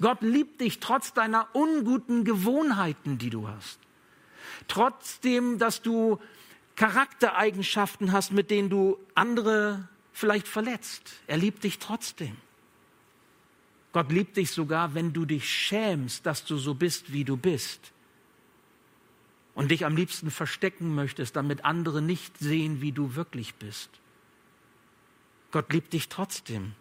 Gott 0.00 0.22
liebt 0.22 0.60
dich 0.60 0.80
trotz 0.80 1.12
deiner 1.12 1.48
unguten 1.54 2.24
Gewohnheiten, 2.24 3.18
die 3.18 3.30
du 3.30 3.48
hast. 3.48 3.78
Trotzdem, 4.68 5.58
dass 5.58 5.82
du 5.82 6.18
Charaktereigenschaften 6.76 8.12
hast, 8.12 8.32
mit 8.32 8.50
denen 8.50 8.70
du 8.70 8.98
andere 9.14 9.88
vielleicht 10.12 10.46
verletzt. 10.46 11.14
Er 11.26 11.36
liebt 11.36 11.64
dich 11.64 11.78
trotzdem. 11.78 12.36
Gott 13.92 14.12
liebt 14.12 14.36
dich 14.36 14.50
sogar, 14.50 14.94
wenn 14.94 15.12
du 15.12 15.24
dich 15.24 15.48
schämst, 15.48 16.26
dass 16.26 16.44
du 16.44 16.56
so 16.56 16.74
bist, 16.74 17.12
wie 17.12 17.24
du 17.24 17.36
bist. 17.36 17.92
Und 19.58 19.72
dich 19.72 19.84
am 19.84 19.96
liebsten 19.96 20.30
verstecken 20.30 20.94
möchtest, 20.94 21.34
damit 21.34 21.64
andere 21.64 22.00
nicht 22.00 22.38
sehen, 22.38 22.80
wie 22.80 22.92
du 22.92 23.16
wirklich 23.16 23.56
bist. 23.56 23.90
Gott 25.50 25.72
liebt 25.72 25.94
dich 25.94 26.08
trotzdem. 26.08 26.74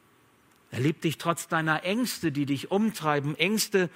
Er 0.69 0.81
liebt 0.81 1.03
dich 1.03 1.17
trotz 1.17 1.47
deiner 1.47 1.83
Ängste, 1.83 2.31
die 2.31 2.45
dich 2.45 2.69
umtreiben, 2.69 3.33
Ängste, 3.35 3.89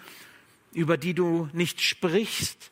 über 0.73 0.97
die 0.97 1.13
du 1.13 1.47
nicht 1.53 1.79
sprichst, 1.79 2.71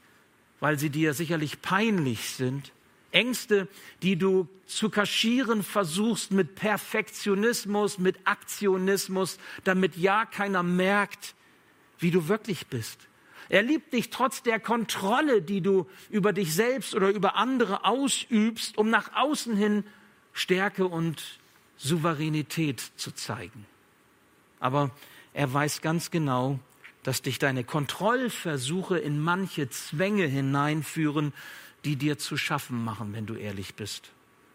weil 0.60 0.80
sie 0.80 0.90
dir 0.90 1.14
sicherlich 1.14 1.62
peinlich 1.62 2.32
sind. 2.32 2.74
Ängste, 3.12 3.68
die 4.02 4.16
du 4.16 4.50
zu 4.66 4.90
kaschieren 4.90 5.62
versuchst 5.62 6.32
mit 6.32 6.56
Perfektionismus, 6.56 8.00
mit 8.00 8.18
Aktionismus, 8.26 9.38
damit 9.64 9.96
ja 9.96 10.26
keiner 10.26 10.64
merkt, 10.64 11.36
wie 12.00 12.10
du 12.10 12.28
wirklich 12.28 12.66
bist. 12.66 12.98
Er 13.50 13.64
liebt 13.64 13.94
dich 13.94 14.12
trotz 14.12 14.44
der 14.44 14.60
Kontrolle, 14.60 15.42
die 15.42 15.62
du 15.62 15.88
über 16.10 16.34
dich 16.34 16.54
selbst 16.54 16.94
oder 16.94 17.10
über 17.10 17.36
andere 17.36 17.84
ausübst, 17.84 18.78
um 18.78 18.90
nach 18.90 19.14
außen 19.16 19.56
hin 19.58 19.84
Stärke 20.34 20.86
und 20.86 21.40
Souveränität 21.78 22.80
zu 22.96 23.12
zeigen. 23.12 23.66
Aber 24.60 24.92
er 25.34 25.52
weiß 25.52 25.82
ganz 25.82 26.12
genau, 26.12 26.60
dass 27.04 27.22
dich 27.22 27.40
deine 27.40 27.64
Kontrollversuche 27.64 29.00
in 29.00 29.20
manche 29.20 29.70
Zwänge 29.70 30.26
hineinführen, 30.26 31.34
die 31.86 31.96
dir 31.96 32.18
zu 32.18 32.38
schaffen 32.38 32.84
machen, 32.84 33.14
wenn 33.14 33.26
du 33.26 33.36
ehrlich 33.36 33.76
bist, 33.76 34.12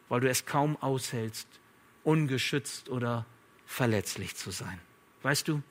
weil 0.08 0.20
du 0.20 0.28
es 0.28 0.46
kaum 0.46 0.76
aushältst, 0.80 1.48
ungeschützt 2.04 2.90
oder 2.90 3.24
verletzlich 3.66 4.36
zu 4.36 4.50
sein. 4.50 4.78
Weißt 5.22 5.48
du, 5.48 5.62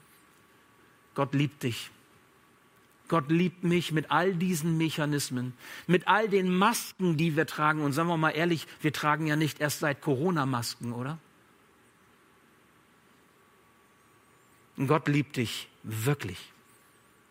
Gott 1.14 1.34
liebt 1.36 1.64
dich 1.64 1.92
Gott 3.14 3.30
liebt 3.30 3.64
mich 3.64 3.92
mit 3.92 4.10
all 4.10 4.34
diesen 4.34 4.76
Mechanismen, 4.76 5.54
mit 5.86 6.08
all 6.08 6.28
den 6.28 6.52
Masken, 6.52 7.16
die 7.16 7.36
wir 7.36 7.46
tragen. 7.46 7.84
Und 7.84 7.94
sagen 7.94 8.10
wir 8.10 8.18
mal 8.18 8.32
ehrlich, 8.32 8.66
wir 8.82 8.92
tragen 8.92 9.28
ja 9.28 9.36
nicht 9.36 9.62
erst 9.62 9.82
seit 9.82 10.02
Corona 10.02 10.48
Masken, 10.48 10.94
oder? 10.94 11.20
Und 14.78 14.88
Gott 14.88 15.08
liebt 15.08 15.38
dich 15.38 15.68
wirklich. 15.84 16.40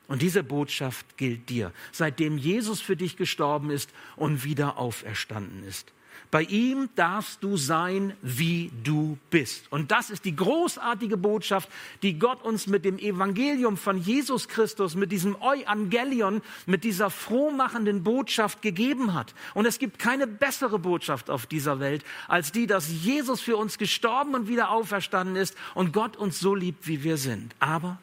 Und 0.06 0.22
diese 0.22 0.44
Botschaft 0.44 1.16
gilt 1.16 1.48
dir, 1.48 1.72
seitdem 1.90 2.38
Jesus 2.38 2.80
für 2.80 2.94
dich 2.94 3.16
gestorben 3.16 3.70
ist 3.70 3.90
und 4.14 4.44
wieder 4.44 4.78
auferstanden 4.78 5.64
ist. 5.64 5.92
Bei 6.32 6.44
ihm 6.44 6.88
darfst 6.94 7.42
du 7.44 7.58
sein, 7.58 8.16
wie 8.22 8.72
du 8.82 9.18
bist. 9.28 9.70
Und 9.70 9.90
das 9.90 10.08
ist 10.08 10.24
die 10.24 10.34
großartige 10.34 11.18
Botschaft, 11.18 11.68
die 12.00 12.18
Gott 12.18 12.42
uns 12.42 12.66
mit 12.66 12.86
dem 12.86 12.98
Evangelium 12.98 13.76
von 13.76 13.98
Jesus 13.98 14.48
Christus, 14.48 14.94
mit 14.94 15.12
diesem 15.12 15.36
Euangelion, 15.42 16.40
mit 16.64 16.84
dieser 16.84 17.10
frohmachenden 17.10 18.02
Botschaft 18.02 18.62
gegeben 18.62 19.12
hat. 19.12 19.34
Und 19.52 19.66
es 19.66 19.78
gibt 19.78 19.98
keine 19.98 20.26
bessere 20.26 20.78
Botschaft 20.78 21.28
auf 21.28 21.44
dieser 21.44 21.80
Welt, 21.80 22.02
als 22.28 22.50
die, 22.50 22.66
dass 22.66 22.88
Jesus 22.90 23.42
für 23.42 23.58
uns 23.58 23.76
gestorben 23.76 24.34
und 24.34 24.48
wieder 24.48 24.70
auferstanden 24.70 25.36
ist 25.36 25.54
und 25.74 25.92
Gott 25.92 26.16
uns 26.16 26.40
so 26.40 26.54
liebt, 26.54 26.86
wie 26.86 27.04
wir 27.04 27.18
sind. 27.18 27.54
Aber 27.58 27.98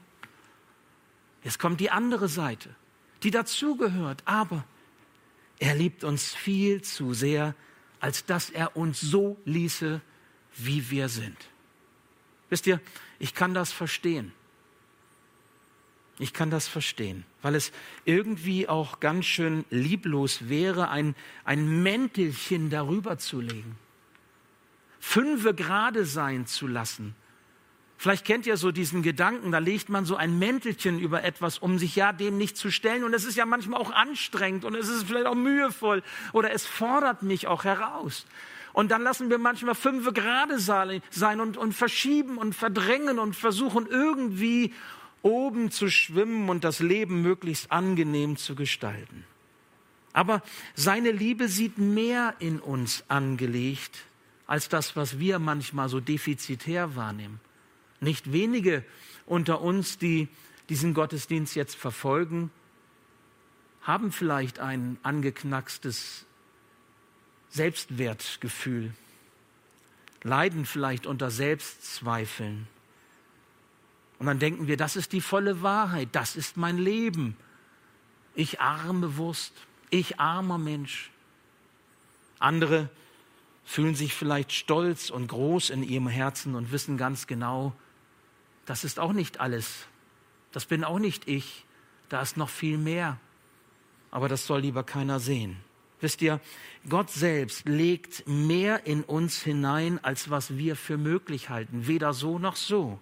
jetzt 1.44 1.58
kommt 1.58 1.80
die 1.80 1.90
andere 1.90 2.28
Seite, 2.28 2.70
die 3.24 3.32
dazugehört. 3.32 4.22
Aber 4.26 4.66
er 5.58 5.74
liebt 5.74 6.04
uns 6.04 6.36
viel 6.36 6.84
zu 6.84 7.16
sehr, 7.16 7.56
als 8.00 8.26
dass 8.26 8.50
er 8.50 8.76
uns 8.76 9.02
so 9.02 9.38
ließe, 9.46 10.02
wie 10.56 10.90
wir 10.90 11.10
sind. 11.10 11.38
Wisst 12.50 12.68
ihr, 12.68 12.80
ich 13.20 13.34
kann 13.34 13.54
das 13.54 13.72
verstehen. 13.72 14.34
Ich 16.18 16.34
kann 16.34 16.50
das 16.50 16.68
verstehen, 16.68 17.26
weil 17.42 17.56
es 17.56 17.72
irgendwie 18.04 18.68
auch 18.68 19.00
ganz 19.00 19.26
schön 19.26 19.64
lieblos 19.70 20.50
wäre, 20.50 20.90
ein, 20.90 21.16
ein 21.46 21.82
Mäntelchen 21.82 22.70
darüber 22.70 23.18
zu 23.18 23.40
legen, 23.40 23.78
fünfe 25.00 25.54
gerade 25.54 26.06
sein 26.06 26.46
zu 26.46 26.68
lassen 26.68 27.16
Vielleicht 28.02 28.24
kennt 28.24 28.46
ihr 28.46 28.56
so 28.56 28.72
diesen 28.72 29.04
Gedanken, 29.04 29.52
da 29.52 29.58
legt 29.58 29.90
man 29.90 30.06
so 30.06 30.16
ein 30.16 30.40
Mäntelchen 30.40 31.00
über 31.00 31.26
etwas, 31.26 31.58
um 31.58 31.78
sich 31.78 31.98
ja 31.98 32.14
dem 32.14 32.38
nicht 32.38 32.56
zu 32.56 32.72
stellen. 32.72 33.04
Und 33.04 33.14
es 33.14 33.26
ist 33.26 33.36
ja 33.36 33.46
manchmal 33.46 33.82
auch 33.82 33.92
anstrengend 33.92 34.64
und 34.64 34.74
es 34.74 34.88
ist 34.88 35.04
vielleicht 35.04 35.26
auch 35.26 35.36
mühevoll 35.36 36.02
oder 36.32 36.54
es 36.54 36.66
fordert 36.66 37.24
mich 37.24 37.48
auch 37.48 37.66
heraus. 37.66 38.26
Und 38.72 38.90
dann 38.92 39.02
lassen 39.02 39.30
wir 39.30 39.38
manchmal 39.38 39.76
fünf 39.76 40.14
gerade 40.14 40.60
sein 40.60 41.02
und, 41.42 41.58
und 41.58 41.74
verschieben 41.74 42.38
und 42.38 42.56
verdrängen 42.56 43.20
und 43.20 43.36
versuchen 43.36 43.86
irgendwie 43.86 44.74
oben 45.22 45.70
zu 45.70 45.90
schwimmen 45.90 46.48
und 46.48 46.64
das 46.64 46.80
Leben 46.80 47.22
möglichst 47.22 47.70
angenehm 47.70 48.38
zu 48.38 48.56
gestalten. 48.56 49.26
Aber 50.14 50.42
seine 50.74 51.12
Liebe 51.12 51.50
sieht 51.50 51.78
mehr 51.78 52.34
in 52.40 52.62
uns 52.62 53.04
angelegt 53.10 54.06
als 54.48 54.70
das, 54.70 54.96
was 54.96 55.20
wir 55.20 55.38
manchmal 55.38 55.90
so 55.90 56.00
defizitär 56.00 56.96
wahrnehmen. 56.96 57.42
Nicht 58.00 58.32
wenige 58.32 58.84
unter 59.26 59.62
uns, 59.62 59.98
die 59.98 60.28
diesen 60.70 60.94
Gottesdienst 60.94 61.56
jetzt 61.56 61.76
verfolgen, 61.76 62.52
haben 63.82 64.12
vielleicht 64.12 64.60
ein 64.60 64.98
angeknackstes 65.04 66.26
Selbstwertgefühl, 67.50 68.94
leiden 70.24 70.66
vielleicht 70.66 71.06
unter 71.08 71.32
Selbstzweifeln. 71.32 72.68
Und 74.20 74.28
dann 74.28 74.40
denken 74.40 74.68
wir, 74.68 74.78
das 74.78 74.96
ist 74.96 75.14
die 75.14 75.22
volle 75.22 75.62
Wahrheit, 75.62 76.10
das 76.12 76.36
ist 76.36 76.58
mein 76.58 76.78
Leben. 76.78 77.36
Ich 78.36 78.60
arme 78.60 79.18
Wurst, 79.18 79.54
ich 79.90 80.20
armer 80.20 80.58
Mensch. 80.58 81.10
Andere 82.38 82.90
fühlen 83.66 83.96
sich 83.96 84.14
vielleicht 84.14 84.52
stolz 84.52 85.10
und 85.10 85.28
groß 85.28 85.70
in 85.70 85.84
ihrem 85.84 86.08
Herzen 86.08 86.56
und 86.56 86.72
wissen 86.72 86.98
ganz 86.98 87.28
genau, 87.28 87.74
das 88.70 88.84
ist 88.84 89.00
auch 89.00 89.14
nicht 89.14 89.40
alles. 89.40 89.88
Das 90.52 90.66
bin 90.66 90.84
auch 90.84 91.00
nicht 91.00 91.28
ich. 91.28 91.66
Da 92.08 92.22
ist 92.22 92.38
noch 92.38 92.50
viel 92.50 92.78
mehr. 92.78 93.18
Aber 94.12 94.30
das 94.30 94.46
soll 94.46 94.62
lieber 94.62 94.84
keiner 94.84 95.20
sehen. 95.20 95.58
Wisst 96.02 96.22
ihr, 96.22 96.40
Gott 96.88 97.10
selbst 97.10 97.68
legt 97.68 98.28
mehr 98.28 98.86
in 98.86 99.04
uns 99.04 99.42
hinein, 99.42 99.98
als 100.04 100.30
was 100.30 100.56
wir 100.56 100.76
für 100.76 101.00
möglich 101.00 101.50
halten. 101.50 101.88
Weder 101.88 102.14
so 102.14 102.38
noch 102.38 102.56
so. 102.56 103.00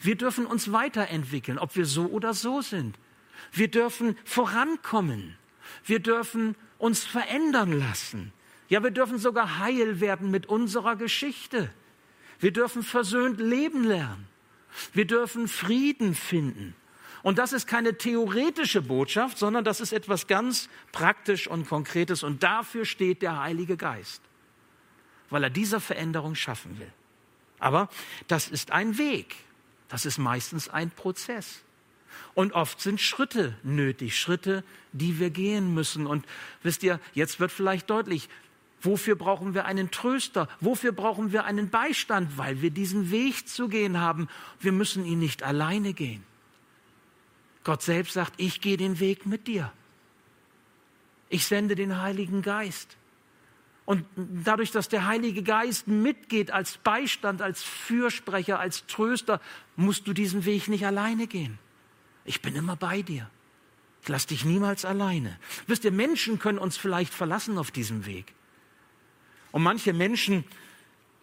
Wir 0.00 0.16
dürfen 0.16 0.44
uns 0.44 0.72
weiterentwickeln, 0.72 1.60
ob 1.60 1.76
wir 1.76 1.86
so 1.86 2.06
oder 2.06 2.34
so 2.34 2.60
sind. 2.60 2.98
Wir 3.52 3.68
dürfen 3.68 4.18
vorankommen. 4.24 5.36
Wir 5.84 6.00
dürfen 6.00 6.56
uns 6.78 7.04
verändern 7.04 7.70
lassen. 7.70 8.32
Ja, 8.68 8.82
wir 8.82 8.90
dürfen 8.90 9.18
sogar 9.18 9.60
heil 9.60 10.00
werden 10.00 10.32
mit 10.32 10.46
unserer 10.46 10.96
Geschichte. 10.96 11.70
Wir 12.40 12.52
dürfen 12.52 12.82
versöhnt 12.82 13.38
leben 13.38 13.84
lernen. 13.84 14.26
Wir 14.92 15.06
dürfen 15.06 15.48
Frieden 15.48 16.14
finden. 16.14 16.74
Und 17.22 17.38
das 17.38 17.52
ist 17.52 17.66
keine 17.66 17.98
theoretische 17.98 18.82
Botschaft, 18.82 19.38
sondern 19.38 19.64
das 19.64 19.80
ist 19.80 19.92
etwas 19.92 20.26
ganz 20.28 20.68
praktisch 20.92 21.48
und 21.48 21.68
konkretes. 21.68 22.22
Und 22.22 22.42
dafür 22.42 22.84
steht 22.84 23.20
der 23.22 23.40
Heilige 23.40 23.76
Geist, 23.76 24.22
weil 25.30 25.42
er 25.42 25.50
diese 25.50 25.80
Veränderung 25.80 26.34
schaffen 26.34 26.78
will. 26.78 26.92
Aber 27.58 27.88
das 28.28 28.48
ist 28.48 28.70
ein 28.70 28.96
Weg. 28.98 29.34
Das 29.88 30.06
ist 30.06 30.18
meistens 30.18 30.68
ein 30.68 30.90
Prozess. 30.90 31.62
Und 32.34 32.52
oft 32.52 32.80
sind 32.80 33.00
Schritte 33.00 33.56
nötig, 33.62 34.18
Schritte, 34.18 34.62
die 34.92 35.18
wir 35.18 35.30
gehen 35.30 35.74
müssen. 35.74 36.06
Und 36.06 36.24
wisst 36.62 36.82
ihr, 36.82 37.00
jetzt 37.14 37.40
wird 37.40 37.50
vielleicht 37.50 37.90
deutlich, 37.90 38.28
Wofür 38.80 39.16
brauchen 39.16 39.54
wir 39.54 39.64
einen 39.64 39.90
Tröster? 39.90 40.48
Wofür 40.60 40.92
brauchen 40.92 41.32
wir 41.32 41.44
einen 41.44 41.70
Beistand? 41.70 42.36
Weil 42.38 42.62
wir 42.62 42.70
diesen 42.70 43.10
Weg 43.10 43.48
zu 43.48 43.68
gehen 43.68 44.00
haben. 44.00 44.28
Wir 44.60 44.72
müssen 44.72 45.04
ihn 45.04 45.18
nicht 45.18 45.42
alleine 45.42 45.92
gehen. 45.92 46.24
Gott 47.64 47.82
selbst 47.82 48.12
sagt, 48.12 48.34
ich 48.36 48.60
gehe 48.60 48.76
den 48.76 49.00
Weg 49.00 49.26
mit 49.26 49.46
dir. 49.46 49.72
Ich 51.28 51.46
sende 51.46 51.74
den 51.74 52.00
Heiligen 52.00 52.42
Geist. 52.42 52.96
Und 53.86 54.04
dadurch, 54.16 54.72
dass 54.72 54.88
der 54.88 55.06
Heilige 55.06 55.42
Geist 55.42 55.88
mitgeht 55.88 56.50
als 56.50 56.76
Beistand, 56.78 57.40
als 57.40 57.62
Fürsprecher, 57.62 58.58
als 58.58 58.86
Tröster, 58.86 59.40
musst 59.76 60.06
du 60.06 60.12
diesen 60.12 60.44
Weg 60.44 60.68
nicht 60.68 60.84
alleine 60.84 61.26
gehen. 61.26 61.58
Ich 62.24 62.42
bin 62.42 62.56
immer 62.56 62.76
bei 62.76 63.02
dir. 63.02 63.30
Ich 64.02 64.08
lass 64.08 64.26
dich 64.26 64.44
niemals 64.44 64.84
alleine. 64.84 65.38
Wisst 65.66 65.84
ihr, 65.84 65.92
Menschen 65.92 66.38
können 66.38 66.58
uns 66.58 66.76
vielleicht 66.76 67.14
verlassen 67.14 67.58
auf 67.58 67.70
diesem 67.70 68.06
Weg. 68.06 68.34
Und 69.56 69.62
manche 69.62 69.94
Menschen, 69.94 70.44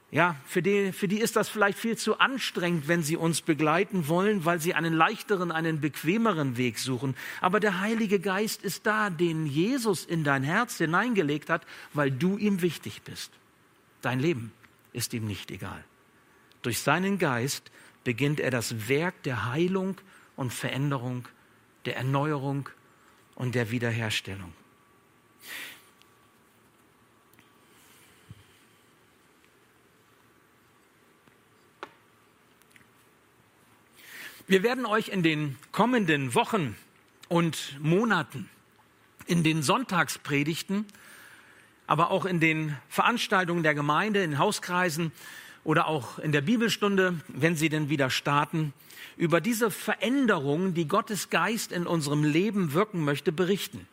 ja, 0.10 0.36
für 0.48 0.63
die, 0.63 0.91
für 0.91 1.08
die 1.08 1.19
ist 1.19 1.36
das 1.36 1.50
vielleicht 1.50 1.78
viel 1.78 1.98
zu 1.98 2.17
anstrengend, 2.17 2.88
wenn 2.88 3.04
sie 3.04 3.15
uns 3.15 3.41
begleiten 3.41 4.08
wollen, 4.08 4.43
weil 4.43 4.60
sie 4.60 4.74
einen 4.74 4.96
leichteren, 4.96 5.52
einen 5.52 5.82
bequemeren 5.82 6.58
Weg 6.58 6.80
suchen. 6.80 7.15
Aber 7.41 7.60
der 7.60 7.80
Heilige 7.80 8.19
Geist 8.19 8.63
ist 8.63 8.88
da, 8.88 9.12
den 9.12 9.46
Jesus 9.46 10.04
in 10.04 10.24
dein 10.24 10.41
Herz 10.41 10.80
hineingelegt 10.80 11.52
hat, 11.52 11.63
weil 11.93 12.10
du 12.10 12.39
ihm 12.39 12.63
wichtig 12.63 13.04
bist. 13.04 13.32
Dein 14.02 14.19
Leben 14.19 14.52
ist 14.93 15.13
ihm 15.13 15.28
nicht 15.28 15.52
egal. 15.52 15.84
Durch 16.63 16.80
seinen 16.80 17.19
Geist 17.19 17.69
beginnt 18.04 18.39
er 18.39 18.50
das 18.50 18.89
Werk 18.89 19.22
der 19.22 19.46
Heilung 19.46 19.98
und 20.36 20.52
Veränderung, 20.52 21.28
der 21.86 21.98
Erneuerung 21.98 22.67
und 23.36 23.54
der 23.54 23.69
Wiederherstellung. 23.69 24.54
Wir 34.54 34.62
werden 34.62 34.86
euch 34.86 35.08
in 35.08 35.24
den 35.24 35.58
kommenden 35.72 36.36
Wochen 36.36 36.76
und 37.28 37.76
Monaten 37.82 38.48
in 39.26 39.42
den 39.42 39.63
Sonntagspredigten, 39.63 40.86
aber 41.88 42.12
auch 42.12 42.26
in 42.26 42.39
den 42.39 42.78
Veranstaltungen 42.88 43.63
der 43.63 43.74
Gemeinde, 43.74 44.22
in 44.22 44.38
Hauskreisen 44.38 45.12
oder 45.63 45.88
auch 45.88 46.20
in 46.20 46.32
der 46.32 46.42
Bibelstunde, 46.42 47.20
wenn 47.30 47.56
sie 47.56 47.70
denn 47.70 47.89
wieder 47.89 48.12
starten, 48.12 48.74
über 49.18 49.42
diese 49.42 49.72
Veränderungen, 49.72 50.76
die 50.76 50.88
Gottes 50.88 51.32
Geist 51.32 51.72
in 51.72 51.88
unserem 51.88 52.24
Leben 52.24 52.74
wirken 52.74 53.04
möchte, 53.04 53.32
berichten. 53.32 53.88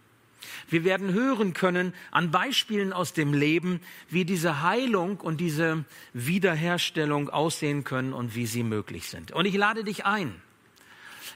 Wir 0.68 0.84
werden 0.84 1.14
hören 1.14 1.54
können 1.54 1.94
an 2.10 2.30
Beispielen 2.30 2.92
aus 2.92 3.14
dem 3.14 3.32
Leben, 3.32 3.80
wie 4.10 4.26
diese 4.26 4.60
Heilung 4.60 5.20
und 5.20 5.40
diese 5.40 5.86
Wiederherstellung 6.12 7.30
aussehen 7.30 7.82
können 7.82 8.12
und 8.12 8.34
wie 8.34 8.44
sie 8.44 8.62
möglich 8.62 9.08
sind. 9.08 9.32
Und 9.32 9.46
ich 9.46 9.54
lade 9.54 9.84
dich 9.84 10.04
ein. 10.04 10.34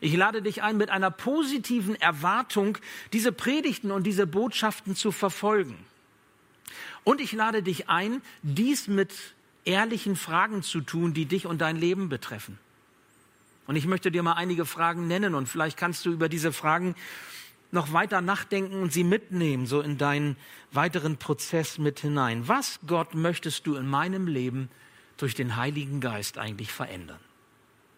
Ich 0.00 0.14
lade 0.16 0.42
dich 0.42 0.62
ein, 0.62 0.76
mit 0.76 0.90
einer 0.90 1.10
positiven 1.10 1.94
Erwartung 1.96 2.78
diese 3.12 3.32
Predigten 3.32 3.90
und 3.90 4.04
diese 4.04 4.26
Botschaften 4.26 4.96
zu 4.96 5.12
verfolgen. 5.12 5.76
Und 7.04 7.20
ich 7.20 7.32
lade 7.32 7.62
dich 7.62 7.88
ein, 7.88 8.22
dies 8.42 8.88
mit 8.88 9.12
ehrlichen 9.64 10.16
Fragen 10.16 10.62
zu 10.62 10.80
tun, 10.80 11.14
die 11.14 11.26
dich 11.26 11.46
und 11.46 11.60
dein 11.60 11.76
Leben 11.76 12.08
betreffen. 12.08 12.58
Und 13.66 13.76
ich 13.76 13.86
möchte 13.86 14.10
dir 14.10 14.22
mal 14.22 14.34
einige 14.34 14.66
Fragen 14.66 15.06
nennen 15.06 15.34
und 15.34 15.48
vielleicht 15.48 15.76
kannst 15.76 16.04
du 16.04 16.12
über 16.12 16.28
diese 16.28 16.52
Fragen 16.52 16.94
noch 17.70 17.92
weiter 17.92 18.20
nachdenken 18.20 18.80
und 18.80 18.92
sie 18.92 19.04
mitnehmen, 19.04 19.66
so 19.66 19.80
in 19.80 19.98
deinen 19.98 20.36
weiteren 20.70 21.16
Prozess 21.16 21.78
mit 21.78 22.00
hinein. 22.00 22.46
Was, 22.46 22.78
Gott, 22.86 23.14
möchtest 23.14 23.66
du 23.66 23.74
in 23.74 23.86
meinem 23.86 24.26
Leben 24.26 24.70
durch 25.16 25.34
den 25.34 25.56
Heiligen 25.56 26.00
Geist 26.00 26.38
eigentlich 26.38 26.72
verändern? 26.72 27.18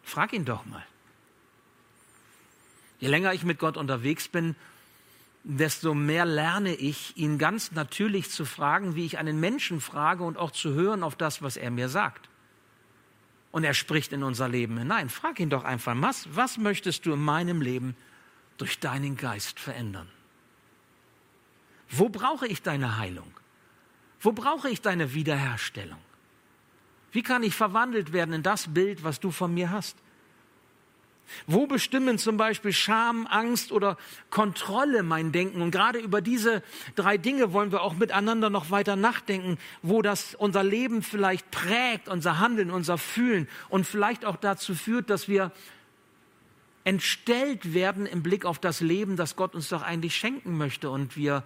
Frag 0.03 0.33
ihn 0.33 0.45
doch 0.45 0.65
mal. 0.65 0.85
Je 2.99 3.09
länger 3.09 3.33
ich 3.35 3.45
mit 3.45 3.59
Gott 3.59 3.77
unterwegs 3.77 4.29
bin, 4.29 4.57
desto 5.45 5.95
mehr 5.95 6.25
lerne 6.25 6.75
ich, 6.75 7.17
ihn 7.17 7.39
ganz 7.39 7.73
natürlich 7.73 8.31
zu 8.31 8.45
fragen, 8.45 8.97
wie 8.97 9.07
ich 9.07 9.19
einen 9.19 9.39
Menschen 9.39 9.81
frage 9.81 10.25
und 10.25 10.37
auch 10.37 10.51
zu 10.51 10.75
hören 10.75 11.03
auf 11.03 11.15
das, 11.15 11.41
was 11.41 11.57
er 11.57 11.71
mir 11.71 11.89
sagt. 11.89 12.29
Und 13.53 13.65
er 13.65 13.75
spricht 13.75 14.13
in 14.13 14.23
unser 14.23 14.49
Leben 14.49 14.77
hinein. 14.77 15.09
Frag 15.09 15.39
ihn 15.39 15.51
doch 15.51 15.65
einfach, 15.65 15.95
was, 15.99 16.27
was 16.35 16.59
möchtest 16.59 17.07
du 17.07 17.13
in 17.13 17.21
meinem 17.21 17.63
Leben 17.63 17.97
durch 18.59 18.81
deinen 18.81 19.17
Geist 19.17 19.61
verändern? 19.61 20.09
Wo 21.89 22.09
brauche 22.09 22.47
ich 22.49 22.63
deine 22.63 22.99
Heilung? 22.99 23.33
Wo 24.21 24.33
brauche 24.33 24.69
ich 24.69 24.83
deine 24.83 25.15
Wiederherstellung? 25.15 26.01
Wie 27.13 27.23
kann 27.23 27.45
ich 27.45 27.55
verwandelt 27.55 28.13
werden 28.13 28.35
in 28.35 28.43
das 28.43 28.75
Bild, 28.75 29.05
was 29.05 29.21
du 29.21 29.31
von 29.31 29.55
mir 29.55 29.71
hast? 29.71 29.97
Wo 31.47 31.67
bestimmen 31.67 32.19
zum 32.19 32.37
Beispiel 32.37 32.73
Scham, 32.73 33.27
Angst 33.27 33.73
oder 33.73 33.97
Kontrolle 34.31 35.03
mein 35.03 35.33
Denken? 35.33 35.63
Und 35.63 35.71
gerade 35.71 35.99
über 35.99 36.21
diese 36.21 36.63
drei 36.95 37.19
Dinge 37.19 37.53
wollen 37.53 37.73
wir 37.73 37.83
auch 37.83 37.95
miteinander 37.95 38.51
noch 38.51 38.71
weiter 38.71 38.97
nachdenken, 38.97 39.59
wo 39.83 40.03
das 40.03 40.35
unser 40.35 40.63
Leben 40.63 41.03
vielleicht 41.03 41.51
prägt, 41.51 42.09
unser 42.09 42.39
Handeln, 42.39 42.71
unser 42.71 42.99
Fühlen 42.99 43.49
und 43.69 43.87
vielleicht 43.87 44.25
auch 44.25 44.37
dazu 44.37 44.75
führt, 44.75 45.11
dass 45.11 45.29
wir 45.29 45.53
entstellt 46.85 47.75
werden 47.75 48.07
im 48.07 48.23
Blick 48.23 48.45
auf 48.45 48.61
das 48.61 48.81
Leben, 48.81 49.17
das 49.17 49.35
Gott 49.35 49.55
uns 49.55 49.69
doch 49.69 49.83
eigentlich 49.83 50.15
schenken 50.15 50.57
möchte 50.57 50.89
und 50.89 51.17
wir 51.17 51.43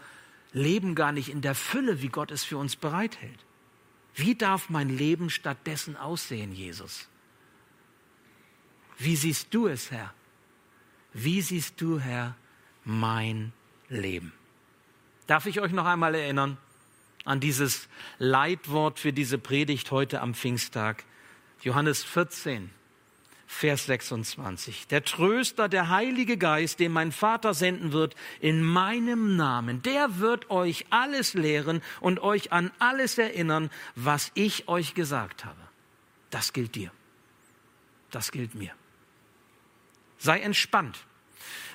leben 0.53 0.95
gar 0.95 1.13
nicht 1.13 1.31
in 1.31 1.41
der 1.41 1.55
Fülle, 1.55 2.03
wie 2.03 2.09
Gott 2.09 2.31
es 2.31 2.45
für 2.45 2.59
uns 2.59 2.77
bereithält. 2.77 3.39
Wie 4.15 4.35
darf 4.35 4.69
mein 4.69 4.91
Leben 4.91 5.31
stattdessen 5.31 5.97
aussehen, 5.97 6.53
Jesus? 6.53 7.09
Wie 9.01 9.17
siehst 9.17 9.49
du 9.53 9.67
es, 9.67 9.91
Herr? 9.91 10.13
Wie 11.15 11.41
siehst 11.41 11.81
du, 11.81 11.99
Herr, 11.99 12.37
mein 12.85 13.53
Leben? 13.89 14.33
Darf 15.27 15.47
ich 15.47 15.61
euch 15.61 15.73
noch 15.73 15.87
einmal 15.87 16.15
erinnern 16.15 16.59
an 17.25 17.41
dieses 17.41 17.89
Leitwort 18.19 18.99
für 18.99 19.15
diese 19.15 19.39
Predigt 19.39 19.91
heute 19.91 20.21
am 20.21 20.35
Pfingsttag? 20.35 21.05
Johannes 21.63 22.05
14, 22.05 22.71
Vers 23.47 23.87
26. 23.87 24.87
Der 24.89 25.03
Tröster, 25.03 25.71
der 25.71 25.89
Heilige 25.89 26.37
Geist, 26.37 26.79
den 26.79 26.93
mein 26.93 27.11
Vater 27.11 27.55
senden 27.55 27.93
wird, 27.93 28.15
in 28.39 28.63
meinem 28.63 29.35
Namen, 29.35 29.81
der 29.81 30.19
wird 30.19 30.51
euch 30.51 30.85
alles 30.91 31.33
lehren 31.33 31.81
und 32.01 32.21
euch 32.21 32.53
an 32.53 32.71
alles 32.79 33.17
erinnern, 33.17 33.71
was 33.95 34.31
ich 34.35 34.69
euch 34.69 34.93
gesagt 34.93 35.47
habe. 35.47 35.61
Das 36.29 36.53
gilt 36.53 36.75
dir. 36.75 36.93
Das 38.11 38.31
gilt 38.31 38.55
mir. 38.55 38.73
Sei 40.21 40.39
entspannt. 40.41 40.99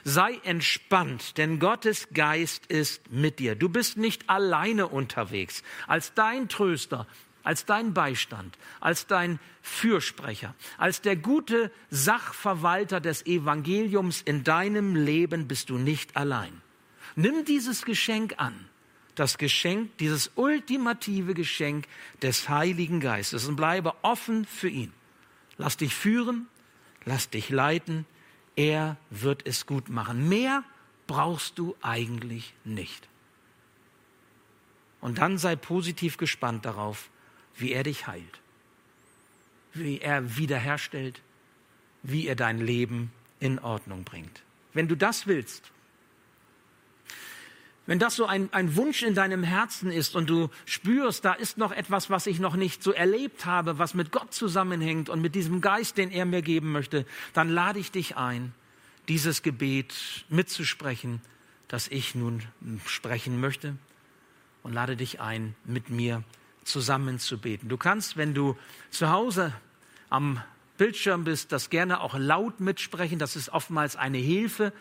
Sei 0.03 0.39
entspannt, 0.43 1.39
denn 1.39 1.57
Gottes 1.57 2.07
Geist 2.13 2.67
ist 2.67 3.11
mit 3.11 3.39
dir. 3.39 3.55
Du 3.55 3.69
bist 3.69 3.97
nicht 3.97 4.29
alleine 4.29 4.87
unterwegs. 4.87 5.63
Als 5.87 6.13
dein 6.13 6.47
Tröster, 6.47 7.07
als 7.43 7.65
dein 7.65 7.95
Beistand, 7.95 8.55
als 8.79 9.07
dein 9.07 9.39
Fürsprecher, 9.63 10.53
als 10.77 11.01
der 11.01 11.15
gute 11.15 11.71
Sachverwalter 11.89 13.01
des 13.01 13.25
Evangeliums 13.25 14.21
in 14.21 14.43
deinem 14.43 14.95
Leben 14.95 15.47
bist 15.47 15.71
du 15.71 15.79
nicht 15.79 16.15
allein. 16.15 16.61
Nimm 17.15 17.43
dieses 17.43 17.83
Geschenk 17.83 18.35
an, 18.37 18.53
das 19.15 19.39
Geschenk, 19.39 19.97
dieses 19.97 20.31
ultimative 20.35 21.33
Geschenk 21.33 21.87
des 22.21 22.47
Heiligen 22.47 22.99
Geistes 22.99 23.47
und 23.47 23.55
bleibe 23.55 23.95
offen 24.03 24.45
für 24.45 24.69
ihn. 24.69 24.93
Lass 25.57 25.77
dich 25.77 25.95
führen, 25.95 26.47
lass 27.05 27.31
dich 27.31 27.49
leiten, 27.49 28.05
er 28.55 28.97
wird 29.09 29.45
es 29.45 29.65
gut 29.65 29.89
machen. 29.89 30.29
Mehr 30.29 30.63
brauchst 31.07 31.59
du 31.59 31.75
eigentlich 31.81 32.53
nicht. 32.63 33.07
Und 35.01 35.19
dann 35.19 35.37
sei 35.37 35.55
positiv 35.55 36.17
gespannt 36.17 36.65
darauf, 36.65 37.09
wie 37.55 37.71
er 37.71 37.83
dich 37.83 38.07
heilt, 38.07 38.39
wie 39.73 39.99
er 39.99 40.37
wiederherstellt, 40.37 41.21
wie 42.01 42.27
er 42.27 42.35
dein 42.35 42.59
Leben 42.59 43.11
in 43.39 43.59
Ordnung 43.59 44.03
bringt. 44.03 44.41
Wenn 44.73 44.87
du 44.87 44.95
das 44.95 45.27
willst, 45.27 45.71
wenn 47.87 47.99
das 47.99 48.15
so 48.15 48.25
ein, 48.25 48.49
ein 48.51 48.75
Wunsch 48.75 49.03
in 49.03 49.13
deinem 49.13 49.43
Herzen 49.43 49.91
ist 49.91 50.15
und 50.15 50.29
du 50.29 50.49
spürst, 50.65 51.23
da 51.23 51.33
ist 51.33 51.57
noch 51.57 51.71
etwas, 51.71 52.09
was 52.09 52.25
ich 52.25 52.39
noch 52.39 52.55
nicht 52.55 52.81
so 52.81 52.91
erlebt 52.91 53.45
habe, 53.45 53.77
was 53.77 53.93
mit 53.93 54.11
Gott 54.11 54.33
zusammenhängt 54.33 55.09
und 55.09 55.21
mit 55.21 55.35
diesem 55.35 55.61
Geist, 55.61 55.97
den 55.97 56.11
er 56.11 56.25
mir 56.25 56.41
geben 56.41 56.71
möchte, 56.71 57.05
dann 57.33 57.49
lade 57.49 57.79
ich 57.79 57.91
dich 57.91 58.17
ein, 58.17 58.53
dieses 59.07 59.43
Gebet 59.43 59.93
mitzusprechen, 60.29 61.21
das 61.67 61.87
ich 61.87 62.15
nun 62.15 62.41
sprechen 62.85 63.39
möchte 63.39 63.75
und 64.63 64.73
lade 64.73 64.95
dich 64.95 65.21
ein, 65.21 65.55
mit 65.63 65.89
mir 65.89 66.23
zusammen 66.63 67.19
zu 67.19 67.37
beten. 67.37 67.69
Du 67.69 67.77
kannst, 67.77 68.17
wenn 68.17 68.33
du 68.33 68.57
zu 68.89 69.11
Hause 69.11 69.53
am 70.09 70.41
Bildschirm 70.77 71.23
bist, 71.23 71.51
das 71.51 71.69
gerne 71.69 72.01
auch 72.01 72.15
laut 72.17 72.59
mitsprechen. 72.59 73.19
Das 73.19 73.35
ist 73.35 73.49
oftmals 73.49 73.95
eine 73.95 74.17
Hilfe 74.17 74.73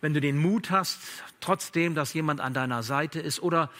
wenn 0.00 0.14
du 0.14 0.20
den 0.20 0.38
Mut 0.38 0.70
hast, 0.70 0.98
trotzdem, 1.40 1.94
dass 1.94 2.14
jemand 2.14 2.40
an 2.40 2.54
deiner 2.54 2.82
Seite 2.82 3.20
ist. 3.20 3.40
Oder 3.40 3.70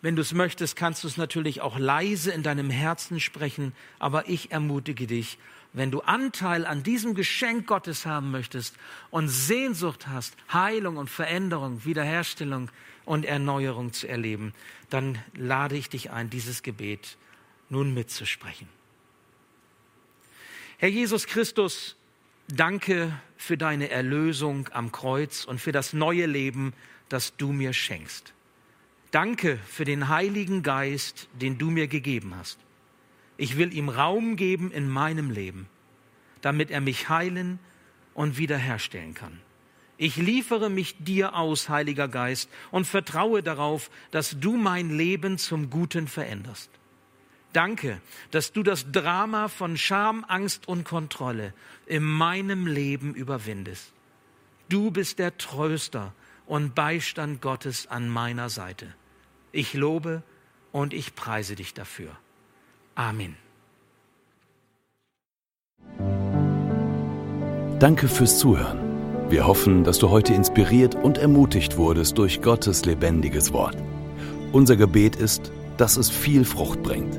wenn 0.00 0.16
du 0.16 0.22
es 0.22 0.32
möchtest, 0.32 0.76
kannst 0.76 1.04
du 1.04 1.08
es 1.08 1.16
natürlich 1.16 1.60
auch 1.60 1.78
leise 1.78 2.32
in 2.32 2.42
deinem 2.42 2.70
Herzen 2.70 3.20
sprechen. 3.20 3.72
Aber 3.98 4.28
ich 4.28 4.50
ermutige 4.50 5.06
dich, 5.06 5.38
wenn 5.72 5.90
du 5.90 6.00
Anteil 6.00 6.66
an 6.66 6.82
diesem 6.82 7.14
Geschenk 7.14 7.66
Gottes 7.66 8.04
haben 8.04 8.30
möchtest 8.30 8.76
und 9.10 9.28
Sehnsucht 9.28 10.08
hast, 10.08 10.36
Heilung 10.52 10.96
und 10.96 11.08
Veränderung, 11.08 11.84
Wiederherstellung 11.84 12.70
und 13.04 13.24
Erneuerung 13.24 13.92
zu 13.92 14.06
erleben, 14.08 14.52
dann 14.90 15.18
lade 15.34 15.76
ich 15.76 15.88
dich 15.88 16.10
ein, 16.10 16.28
dieses 16.30 16.62
Gebet 16.62 17.16
nun 17.68 17.94
mitzusprechen. 17.94 18.68
Herr 20.78 20.90
Jesus 20.90 21.26
Christus, 21.26 21.96
Danke 22.54 23.18
für 23.38 23.56
deine 23.56 23.88
Erlösung 23.88 24.68
am 24.72 24.92
Kreuz 24.92 25.46
und 25.46 25.58
für 25.58 25.72
das 25.72 25.94
neue 25.94 26.26
Leben, 26.26 26.74
das 27.08 27.34
du 27.38 27.50
mir 27.50 27.72
schenkst. 27.72 28.34
Danke 29.10 29.58
für 29.66 29.86
den 29.86 30.08
Heiligen 30.08 30.62
Geist, 30.62 31.30
den 31.32 31.56
du 31.56 31.70
mir 31.70 31.86
gegeben 31.88 32.34
hast. 32.36 32.58
Ich 33.38 33.56
will 33.56 33.72
ihm 33.72 33.88
Raum 33.88 34.36
geben 34.36 34.70
in 34.70 34.86
meinem 34.90 35.30
Leben, 35.30 35.66
damit 36.42 36.70
er 36.70 36.82
mich 36.82 37.08
heilen 37.08 37.58
und 38.12 38.36
wiederherstellen 38.36 39.14
kann. 39.14 39.40
Ich 39.96 40.16
liefere 40.16 40.68
mich 40.68 40.96
dir 40.98 41.34
aus, 41.34 41.70
Heiliger 41.70 42.08
Geist, 42.08 42.50
und 42.70 42.86
vertraue 42.86 43.42
darauf, 43.42 43.90
dass 44.10 44.36
du 44.38 44.58
mein 44.58 44.90
Leben 44.90 45.38
zum 45.38 45.70
Guten 45.70 46.06
veränderst. 46.06 46.70
Danke, 47.52 48.00
dass 48.30 48.52
du 48.52 48.62
das 48.62 48.90
Drama 48.90 49.48
von 49.48 49.76
Scham, 49.76 50.24
Angst 50.26 50.68
und 50.68 50.84
Kontrolle 50.84 51.52
in 51.86 52.02
meinem 52.02 52.66
Leben 52.66 53.14
überwindest. 53.14 53.92
Du 54.68 54.90
bist 54.90 55.18
der 55.18 55.36
Tröster 55.36 56.14
und 56.46 56.74
Beistand 56.74 57.42
Gottes 57.42 57.86
an 57.88 58.08
meiner 58.08 58.48
Seite. 58.48 58.86
Ich 59.52 59.74
lobe 59.74 60.22
und 60.72 60.94
ich 60.94 61.14
preise 61.14 61.54
dich 61.54 61.74
dafür. 61.74 62.16
Amen. 62.94 63.36
Danke 67.78 68.08
fürs 68.08 68.38
Zuhören. 68.38 68.78
Wir 69.28 69.46
hoffen, 69.46 69.82
dass 69.82 69.98
du 69.98 70.10
heute 70.10 70.34
inspiriert 70.34 70.94
und 70.94 71.18
ermutigt 71.18 71.76
wurdest 71.76 72.16
durch 72.16 72.40
Gottes 72.42 72.84
lebendiges 72.84 73.52
Wort. 73.52 73.76
Unser 74.52 74.76
Gebet 74.76 75.16
ist, 75.16 75.50
dass 75.78 75.96
es 75.96 76.10
viel 76.10 76.44
Frucht 76.44 76.82
bringt. 76.82 77.18